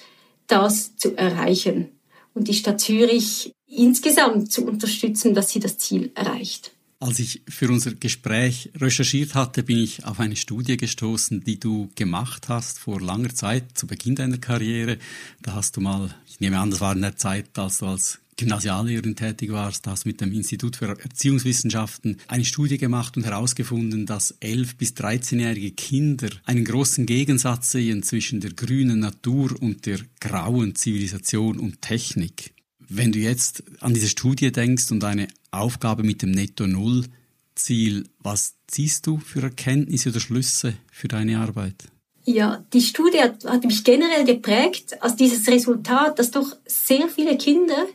das 0.47 0.97
zu 0.97 1.17
erreichen 1.17 1.89
und 2.35 2.49
die 2.49 2.55
Stadt 2.55 2.81
Zürich 2.81 3.53
insgesamt 3.67 4.51
zu 4.51 4.67
unterstützen, 4.67 5.35
dass 5.35 5.51
sie 5.51 5.61
das 5.61 5.79
Ziel 5.79 6.11
erreicht. 6.15 6.73
Als 7.03 7.19
ich 7.19 7.41
für 7.49 7.69
unser 7.71 7.95
Gespräch 7.95 8.71
recherchiert 8.77 9.35
hatte, 9.35 9.63
bin 9.63 9.79
ich 9.79 10.05
auf 10.05 10.21
eine 10.21 10.37
Studie 10.37 10.77
gestoßen, 10.77 11.43
die 11.43 11.59
du 11.59 11.89
gemacht 11.95 12.51
hast 12.51 12.79
vor 12.79 13.01
langer 13.01 13.35
Zeit, 13.35 13.79
zu 13.79 13.87
Beginn 13.87 14.17
deiner 14.17 14.37
Karriere. 14.37 14.99
Da 15.41 15.55
hast 15.55 15.79
du 15.79 15.81
mal, 15.81 16.15
ich 16.29 16.41
nehme 16.41 16.59
an, 16.59 16.71
das 16.71 16.83
war 16.83 16.95
in 16.95 17.01
der 17.01 17.17
Zeit, 17.17 17.59
als 17.59 17.79
du 17.79 17.87
als 17.87 18.19
Gymnasiallehrerin 18.41 19.17
tätig 19.17 19.53
warst, 19.53 19.87
hast 19.87 20.07
mit 20.07 20.23
dem 20.23 20.33
Institut 20.33 20.77
für 20.77 20.89
Erziehungswissenschaften 20.89 22.17
eine 22.27 22.47
Studie 22.47 22.79
gemacht 22.79 23.19
und 23.19 23.25
herausgefunden, 23.25 24.07
dass 24.07 24.41
11- 24.41 24.77
bis 24.79 24.93
13-jährige 24.95 25.73
Kinder 25.73 26.31
einen 26.45 26.65
großen 26.65 27.05
Gegensatz 27.05 27.71
sehen 27.71 28.03
zwischen 28.03 28.41
der 28.41 28.53
grünen 28.55 29.01
Natur 29.01 29.55
und 29.61 29.85
der 29.85 29.99
grauen 30.21 30.75
Zivilisation 30.75 31.59
und 31.59 31.83
Technik. 31.83 32.55
Wenn 32.79 33.13
du 33.13 33.19
jetzt 33.19 33.63
an 33.81 33.93
diese 33.93 34.09
Studie 34.09 34.51
denkst 34.51 34.91
und 34.91 35.05
eine 35.05 35.29
Aufgabe 35.51 36.03
mit 36.03 36.23
dem 36.23 36.31
Netto-Null-Ziel, 36.31 38.09
was 38.21 38.55
ziehst 38.67 39.07
du 39.07 39.19
für 39.19 39.43
Erkenntnisse 39.43 40.09
oder 40.09 40.21
Schlüsse 40.21 40.75
für 40.91 41.09
deine 41.09 41.41
Arbeit? 41.41 41.89
Ja, 42.25 42.65
die 42.73 42.81
Studie 42.81 43.21
hat, 43.21 43.45
hat 43.45 43.65
mich 43.65 43.85
generell 43.85 44.25
geprägt 44.25 45.03
als 45.03 45.17
dieses 45.17 45.47
Resultat, 45.47 46.19
dass 46.19 46.31
doch 46.31 46.57
sehr 46.65 47.09
viele 47.09 47.37
Kinder 47.37 47.87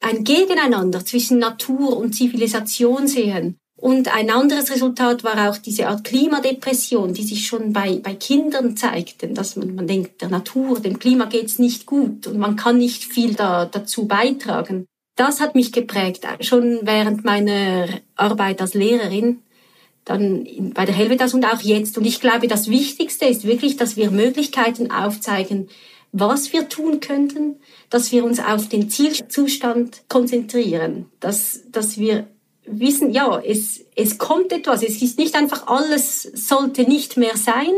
ein 0.00 0.24
Gegeneinander 0.24 1.04
zwischen 1.04 1.38
Natur 1.38 1.96
und 1.96 2.14
Zivilisation 2.14 3.06
sehen. 3.06 3.56
Und 3.76 4.14
ein 4.14 4.30
anderes 4.30 4.70
Resultat 4.70 5.24
war 5.24 5.48
auch 5.48 5.56
diese 5.56 5.88
Art 5.88 6.04
Klimadepression, 6.04 7.14
die 7.14 7.22
sich 7.22 7.46
schon 7.46 7.72
bei, 7.72 7.98
bei 8.02 8.14
Kindern 8.14 8.76
zeigte, 8.76 9.28
dass 9.28 9.56
man, 9.56 9.74
man 9.74 9.86
denkt, 9.86 10.20
der 10.20 10.28
Natur, 10.28 10.80
dem 10.80 10.98
Klima 10.98 11.24
geht's 11.24 11.58
nicht 11.58 11.86
gut 11.86 12.26
und 12.26 12.38
man 12.38 12.56
kann 12.56 12.76
nicht 12.76 13.04
viel 13.04 13.34
da, 13.34 13.64
dazu 13.64 14.06
beitragen. 14.06 14.86
Das 15.16 15.40
hat 15.40 15.54
mich 15.54 15.72
geprägt, 15.72 16.26
schon 16.40 16.80
während 16.82 17.24
meiner 17.24 17.88
Arbeit 18.16 18.60
als 18.60 18.74
Lehrerin, 18.74 19.42
dann 20.04 20.46
bei 20.74 20.84
der 20.84 20.94
Helvetas 20.94 21.32
und 21.32 21.44
auch 21.44 21.60
jetzt. 21.60 21.96
Und 21.96 22.04
ich 22.04 22.20
glaube, 22.20 22.48
das 22.48 22.68
Wichtigste 22.68 23.26
ist 23.26 23.46
wirklich, 23.46 23.76
dass 23.76 23.96
wir 23.96 24.10
Möglichkeiten 24.10 24.90
aufzeigen, 24.90 25.68
was 26.12 26.52
wir 26.52 26.68
tun 26.68 27.00
könnten, 27.00 27.56
dass 27.88 28.12
wir 28.12 28.24
uns 28.24 28.40
auf 28.40 28.68
den 28.68 28.90
Zielzustand 28.90 30.02
konzentrieren, 30.08 31.06
dass, 31.20 31.60
dass 31.70 31.98
wir 31.98 32.28
wissen, 32.66 33.10
ja, 33.12 33.40
es, 33.40 33.84
es 33.96 34.18
kommt 34.18 34.52
etwas, 34.52 34.82
es 34.82 35.00
ist 35.02 35.18
nicht 35.18 35.34
einfach 35.34 35.66
alles 35.66 36.22
sollte 36.22 36.82
nicht 36.82 37.16
mehr 37.16 37.36
sein, 37.36 37.72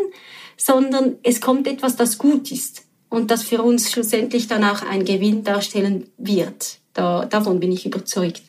sondern 0.56 1.16
es 1.22 1.40
kommt 1.40 1.66
etwas, 1.66 1.96
das 1.96 2.18
gut 2.18 2.50
ist 2.50 2.84
und 3.08 3.30
das 3.30 3.42
für 3.42 3.62
uns 3.62 3.90
schlussendlich 3.90 4.48
dann 4.48 4.64
auch 4.64 4.82
einen 4.82 5.04
Gewinn 5.04 5.44
darstellen 5.44 6.08
wird. 6.16 6.78
Da, 6.94 7.24
davon 7.24 7.60
bin 7.60 7.72
ich 7.72 7.86
überzeugt. 7.86 8.42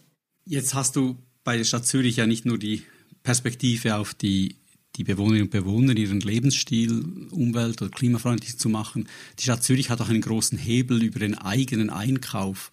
Jetzt 0.45 0.73
hast 0.73 0.95
du 0.95 1.15
bei 1.43 1.57
der 1.57 1.63
Stadt 1.63 1.85
Zürich 1.85 2.17
ja 2.17 2.27
nicht 2.27 2.45
nur 2.45 2.57
die 2.57 2.83
Perspektive 3.23 3.95
auf 3.95 4.13
die 4.13 4.57
die 4.95 5.03
Bewohnerinnen 5.03 5.43
und 5.43 5.51
Bewohner 5.51 5.95
ihren 5.95 6.19
Lebensstil 6.19 7.27
umwelt- 7.31 7.81
oder 7.81 7.91
klimafreundlich 7.91 8.57
zu 8.57 8.69
machen. 8.69 9.07
Die 9.39 9.43
Stadt 9.43 9.63
Zürich 9.63 9.89
hat 9.89 10.01
auch 10.01 10.09
einen 10.09 10.21
großen 10.21 10.57
Hebel 10.57 11.01
über 11.01 11.19
den 11.19 11.35
eigenen 11.35 11.89
Einkauf, 11.89 12.71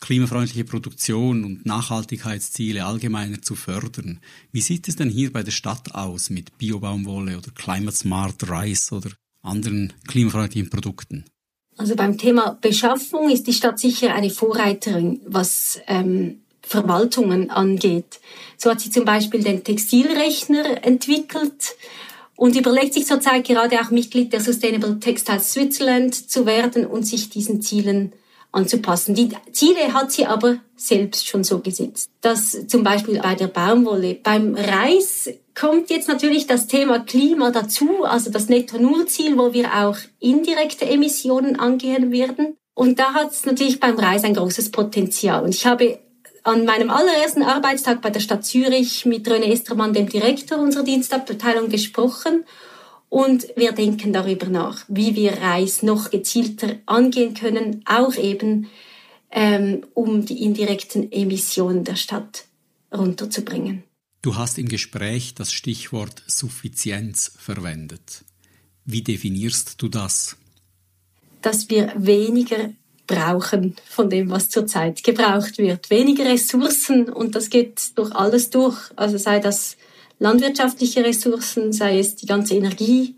klimafreundliche 0.00 0.64
Produktion 0.64 1.44
und 1.44 1.66
Nachhaltigkeitsziele 1.66 2.84
allgemeiner 2.84 3.42
zu 3.42 3.54
fördern. 3.54 4.20
Wie 4.52 4.60
sieht 4.60 4.88
es 4.88 4.96
denn 4.96 5.10
hier 5.10 5.32
bei 5.32 5.42
der 5.42 5.50
Stadt 5.50 5.94
aus 5.94 6.30
mit 6.30 6.56
Biobaumwolle 6.58 7.36
oder 7.36 7.50
Climate 7.50 7.96
Smart 7.96 8.48
Rice 8.48 8.92
oder 8.92 9.10
anderen 9.42 9.92
klimafreundlichen 10.06 10.70
Produkten? 10.70 11.24
Also 11.76 11.94
beim 11.94 12.18
Thema 12.18 12.58
Beschaffung 12.60 13.30
ist 13.30 13.46
die 13.46 13.52
Stadt 13.52 13.78
sicher 13.78 14.14
eine 14.14 14.30
Vorreiterin, 14.30 15.20
was 15.26 15.80
ähm, 15.86 16.40
Verwaltungen 16.68 17.50
angeht. 17.50 18.20
So 18.56 18.70
hat 18.70 18.80
sie 18.80 18.90
zum 18.90 19.04
Beispiel 19.04 19.42
den 19.42 19.64
Textilrechner 19.64 20.84
entwickelt 20.84 21.76
und 22.36 22.54
überlegt 22.54 22.94
sich 22.94 23.06
zurzeit 23.06 23.46
gerade 23.46 23.80
auch 23.80 23.90
Mitglied 23.90 24.32
der 24.32 24.40
Sustainable 24.40 25.00
Textiles 25.00 25.52
Switzerland 25.52 26.30
zu 26.30 26.46
werden 26.46 26.86
und 26.86 27.06
sich 27.06 27.30
diesen 27.30 27.62
Zielen 27.62 28.12
anzupassen. 28.52 29.14
Die 29.14 29.30
Ziele 29.52 29.92
hat 29.92 30.12
sie 30.12 30.26
aber 30.26 30.58
selbst 30.76 31.26
schon 31.26 31.44
so 31.44 31.58
gesetzt. 31.60 32.10
Das 32.20 32.66
zum 32.66 32.82
Beispiel 32.82 33.20
bei 33.20 33.34
der 33.34 33.48
Baumwolle. 33.48 34.14
Beim 34.14 34.54
Reis 34.54 35.30
kommt 35.54 35.90
jetzt 35.90 36.08
natürlich 36.08 36.46
das 36.46 36.66
Thema 36.66 37.00
Klima 37.00 37.50
dazu, 37.50 38.04
also 38.04 38.30
das 38.30 38.48
Netto-Null-Ziel, 38.48 39.36
wo 39.36 39.52
wir 39.52 39.74
auch 39.74 39.96
indirekte 40.20 40.84
Emissionen 40.86 41.58
angehen 41.58 42.12
werden. 42.12 42.56
Und 42.74 43.00
da 43.00 43.14
hat 43.14 43.32
es 43.32 43.44
natürlich 43.44 43.80
beim 43.80 43.98
Reis 43.98 44.22
ein 44.22 44.34
großes 44.34 44.70
Potenzial. 44.70 45.42
Und 45.42 45.54
ich 45.54 45.66
habe 45.66 45.98
an 46.48 46.64
meinem 46.64 46.88
allerersten 46.90 47.42
Arbeitstag 47.42 48.00
bei 48.00 48.10
der 48.10 48.20
Stadt 48.20 48.44
Zürich 48.44 49.04
mit 49.04 49.28
René 49.28 49.52
Estermann, 49.52 49.92
dem 49.92 50.08
Direktor 50.08 50.58
unserer 50.58 50.82
Dienstabteilung, 50.82 51.68
gesprochen. 51.68 52.44
Und 53.10 53.48
wir 53.56 53.72
denken 53.72 54.12
darüber 54.12 54.46
nach, 54.46 54.84
wie 54.88 55.14
wir 55.14 55.34
Reis 55.34 55.82
noch 55.82 56.10
gezielter 56.10 56.76
angehen 56.86 57.34
können, 57.34 57.82
auch 57.86 58.14
eben 58.14 58.68
ähm, 59.30 59.86
um 59.94 60.24
die 60.24 60.42
indirekten 60.42 61.12
Emissionen 61.12 61.84
der 61.84 61.96
Stadt 61.96 62.46
runterzubringen. 62.92 63.84
Du 64.22 64.36
hast 64.36 64.58
im 64.58 64.68
Gespräch 64.68 65.34
das 65.34 65.52
Stichwort 65.52 66.22
Suffizienz 66.26 67.32
verwendet. 67.38 68.24
Wie 68.84 69.02
definierst 69.02 69.80
du 69.82 69.88
das? 69.88 70.36
Dass 71.42 71.68
wir 71.68 71.92
weniger 71.96 72.70
brauchen 73.08 73.74
von 73.88 74.08
dem, 74.08 74.30
was 74.30 74.50
zurzeit 74.50 75.02
gebraucht 75.02 75.58
wird. 75.58 75.90
Weniger 75.90 76.26
Ressourcen 76.26 77.08
und 77.08 77.34
das 77.34 77.50
geht 77.50 77.98
durch 77.98 78.14
alles 78.14 78.50
durch. 78.50 78.78
Also 78.94 79.18
sei 79.18 79.40
das 79.40 79.76
landwirtschaftliche 80.20 81.04
Ressourcen, 81.04 81.72
sei 81.72 81.98
es 81.98 82.14
die 82.14 82.26
ganze 82.26 82.54
Energie, 82.54 83.16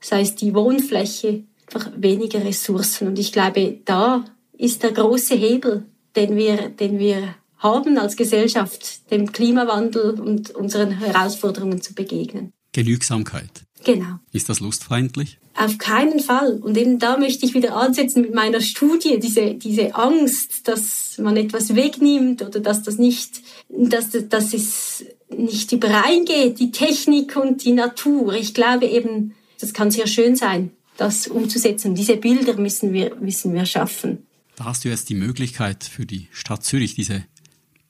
sei 0.00 0.20
es 0.20 0.34
die 0.34 0.54
Wohnfläche, 0.54 1.44
einfach 1.66 1.90
weniger 1.96 2.44
Ressourcen. 2.44 3.08
Und 3.08 3.18
ich 3.18 3.32
glaube, 3.32 3.78
da 3.86 4.24
ist 4.52 4.82
der 4.82 4.92
große 4.92 5.34
Hebel, 5.34 5.84
den 6.16 6.36
wir, 6.36 6.68
den 6.68 6.98
wir 6.98 7.34
haben 7.58 7.98
als 7.98 8.16
Gesellschaft, 8.16 9.10
dem 9.10 9.32
Klimawandel 9.32 10.20
und 10.20 10.50
unseren 10.50 10.90
Herausforderungen 10.90 11.80
zu 11.80 11.94
begegnen. 11.94 12.52
Genügsamkeit. 12.72 13.64
Genau. 13.88 14.18
Ist 14.32 14.50
das 14.50 14.60
lustfeindlich? 14.60 15.38
Auf 15.54 15.78
keinen 15.78 16.20
Fall. 16.20 16.58
Und 16.58 16.76
eben 16.76 16.98
da 16.98 17.16
möchte 17.16 17.46
ich 17.46 17.54
wieder 17.54 17.74
ansetzen 17.74 18.20
mit 18.20 18.34
meiner 18.34 18.60
Studie, 18.60 19.18
diese, 19.18 19.54
diese 19.54 19.94
Angst, 19.94 20.68
dass 20.68 21.16
man 21.16 21.38
etwas 21.38 21.74
wegnimmt 21.74 22.42
oder 22.42 22.60
dass 22.60 22.82
das 22.82 22.98
nicht, 22.98 23.40
dass, 23.70 24.10
dass 24.28 24.52
es 24.52 25.06
nicht 25.34 25.72
übereingeht, 25.72 26.60
die 26.60 26.70
Technik 26.70 27.36
und 27.36 27.64
die 27.64 27.72
Natur. 27.72 28.34
Ich 28.34 28.52
glaube 28.52 28.84
eben, 28.84 29.34
das 29.58 29.72
kann 29.72 29.90
sehr 29.90 30.06
schön 30.06 30.36
sein, 30.36 30.70
das 30.98 31.26
umzusetzen. 31.26 31.94
Diese 31.94 32.18
Bilder 32.18 32.58
müssen 32.58 32.92
wir, 32.92 33.14
müssen 33.14 33.54
wir 33.54 33.64
schaffen. 33.64 34.26
Da 34.56 34.66
hast 34.66 34.84
du 34.84 34.90
jetzt 34.90 35.08
die 35.08 35.14
Möglichkeit 35.14 35.82
für 35.82 36.04
die 36.04 36.28
Stadt 36.30 36.62
Zürich, 36.62 36.94
diese 36.94 37.24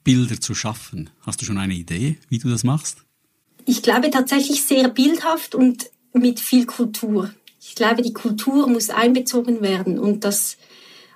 Bilder 0.05 0.41
zu 0.41 0.55
schaffen. 0.55 1.11
Hast 1.23 1.43
du 1.43 1.45
schon 1.45 1.59
eine 1.59 1.75
Idee, 1.75 2.19
wie 2.29 2.39
du 2.39 2.49
das 2.49 2.63
machst? 2.63 3.08
Ich 3.69 3.83
glaube 3.83 4.11
tatsächlich 4.11 4.65
sehr 4.65 4.89
bildhaft 4.89 5.55
und 5.55 5.91
mit 6.15 6.41
viel 6.41 6.65
Kultur. 6.65 7.31
Ich 7.61 7.75
glaube, 7.75 8.01
die 8.01 8.15
Kultur 8.15 8.67
muss 8.67 8.89
einbezogen 8.89 9.61
werden 9.61 9.99
und 9.99 10.25
das, 10.25 10.57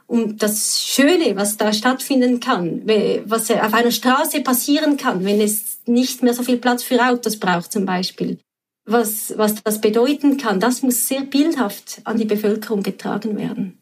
und 0.06 0.42
das 0.42 0.82
Schöne, 0.82 1.34
was 1.34 1.56
da 1.56 1.72
stattfinden 1.72 2.40
kann, 2.40 2.82
was 3.24 3.50
auf 3.50 3.72
einer 3.72 3.90
Straße 3.90 4.42
passieren 4.42 4.98
kann, 4.98 5.24
wenn 5.24 5.40
es 5.40 5.78
nicht 5.86 6.22
mehr 6.22 6.34
so 6.34 6.42
viel 6.42 6.58
Platz 6.58 6.82
für 6.82 7.02
Autos 7.02 7.38
braucht 7.38 7.72
zum 7.72 7.86
Beispiel. 7.86 8.38
Was, 8.84 9.32
was 9.38 9.54
das 9.64 9.80
bedeuten 9.80 10.36
kann, 10.36 10.60
das 10.60 10.82
muss 10.82 11.08
sehr 11.08 11.22
bildhaft 11.22 12.02
an 12.04 12.18
die 12.18 12.26
Bevölkerung 12.26 12.82
getragen 12.82 13.38
werden. 13.38 13.78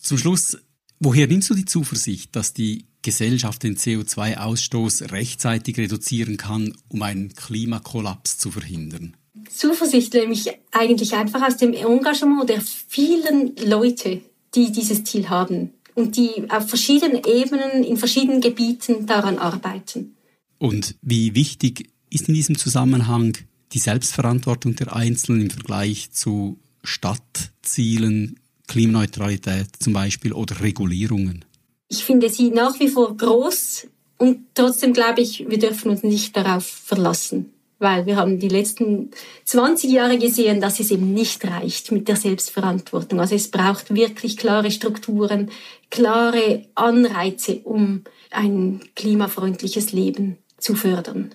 Zum 0.00 0.18
Schluss, 0.18 0.58
woher 0.98 1.28
nimmst 1.28 1.50
du 1.50 1.54
die 1.54 1.66
Zuversicht, 1.66 2.34
dass 2.34 2.52
die 2.52 2.86
Gesellschaft 3.02 3.62
den 3.62 3.76
CO2-Ausstoß 3.76 5.12
rechtzeitig 5.12 5.76
reduzieren 5.78 6.36
kann, 6.36 6.74
um 6.88 7.02
einen 7.02 7.34
Klimakollaps 7.34 8.38
zu 8.38 8.50
verhindern? 8.50 9.16
Zuversicht 9.50 10.14
nehme 10.14 10.32
ich 10.32 10.50
eigentlich 10.70 11.14
einfach 11.14 11.46
aus 11.46 11.56
dem 11.56 11.72
Engagement 11.74 12.48
der 12.48 12.60
vielen 12.60 13.56
Leute, 13.56 14.22
die 14.54 14.72
dieses 14.72 15.04
Ziel 15.04 15.28
haben 15.28 15.70
und 15.94 16.16
die 16.16 16.50
auf 16.50 16.68
verschiedenen 16.68 17.22
Ebenen, 17.24 17.84
in 17.84 17.96
verschiedenen 17.96 18.40
Gebieten 18.40 19.06
daran 19.06 19.38
arbeiten. 19.38 20.16
Und 20.58 20.94
wie 21.02 21.34
wichtig 21.34 21.90
ist 22.08 22.28
in 22.28 22.34
diesem 22.34 22.56
Zusammenhang 22.56 23.36
die 23.72 23.78
Selbstverantwortung 23.78 24.76
der 24.76 24.94
Einzelnen 24.94 25.42
im 25.42 25.50
Vergleich 25.50 26.12
zu 26.12 26.58
Stadtzielen, 26.84 28.38
Klimaneutralität 28.68 29.68
zum 29.78 29.92
Beispiel 29.92 30.32
oder 30.32 30.60
Regulierungen? 30.60 31.44
Ich 31.92 32.06
finde 32.06 32.30
sie 32.30 32.48
nach 32.48 32.80
wie 32.80 32.88
vor 32.88 33.14
groß 33.14 33.86
und 34.16 34.46
trotzdem 34.54 34.94
glaube 34.94 35.20
ich, 35.20 35.50
wir 35.50 35.58
dürfen 35.58 35.90
uns 35.90 36.02
nicht 36.02 36.34
darauf 36.34 36.64
verlassen, 36.64 37.52
weil 37.80 38.06
wir 38.06 38.16
haben 38.16 38.38
die 38.38 38.48
letzten 38.48 39.10
20 39.44 39.90
Jahre 39.90 40.16
gesehen, 40.16 40.62
dass 40.62 40.80
es 40.80 40.90
eben 40.90 41.12
nicht 41.12 41.44
reicht 41.44 41.92
mit 41.92 42.08
der 42.08 42.16
Selbstverantwortung. 42.16 43.20
Also 43.20 43.34
es 43.34 43.50
braucht 43.50 43.94
wirklich 43.94 44.38
klare 44.38 44.70
Strukturen, 44.70 45.50
klare 45.90 46.64
Anreize, 46.76 47.56
um 47.64 48.04
ein 48.30 48.80
klimafreundliches 48.96 49.92
Leben 49.92 50.38
zu 50.56 50.74
fördern. 50.74 51.34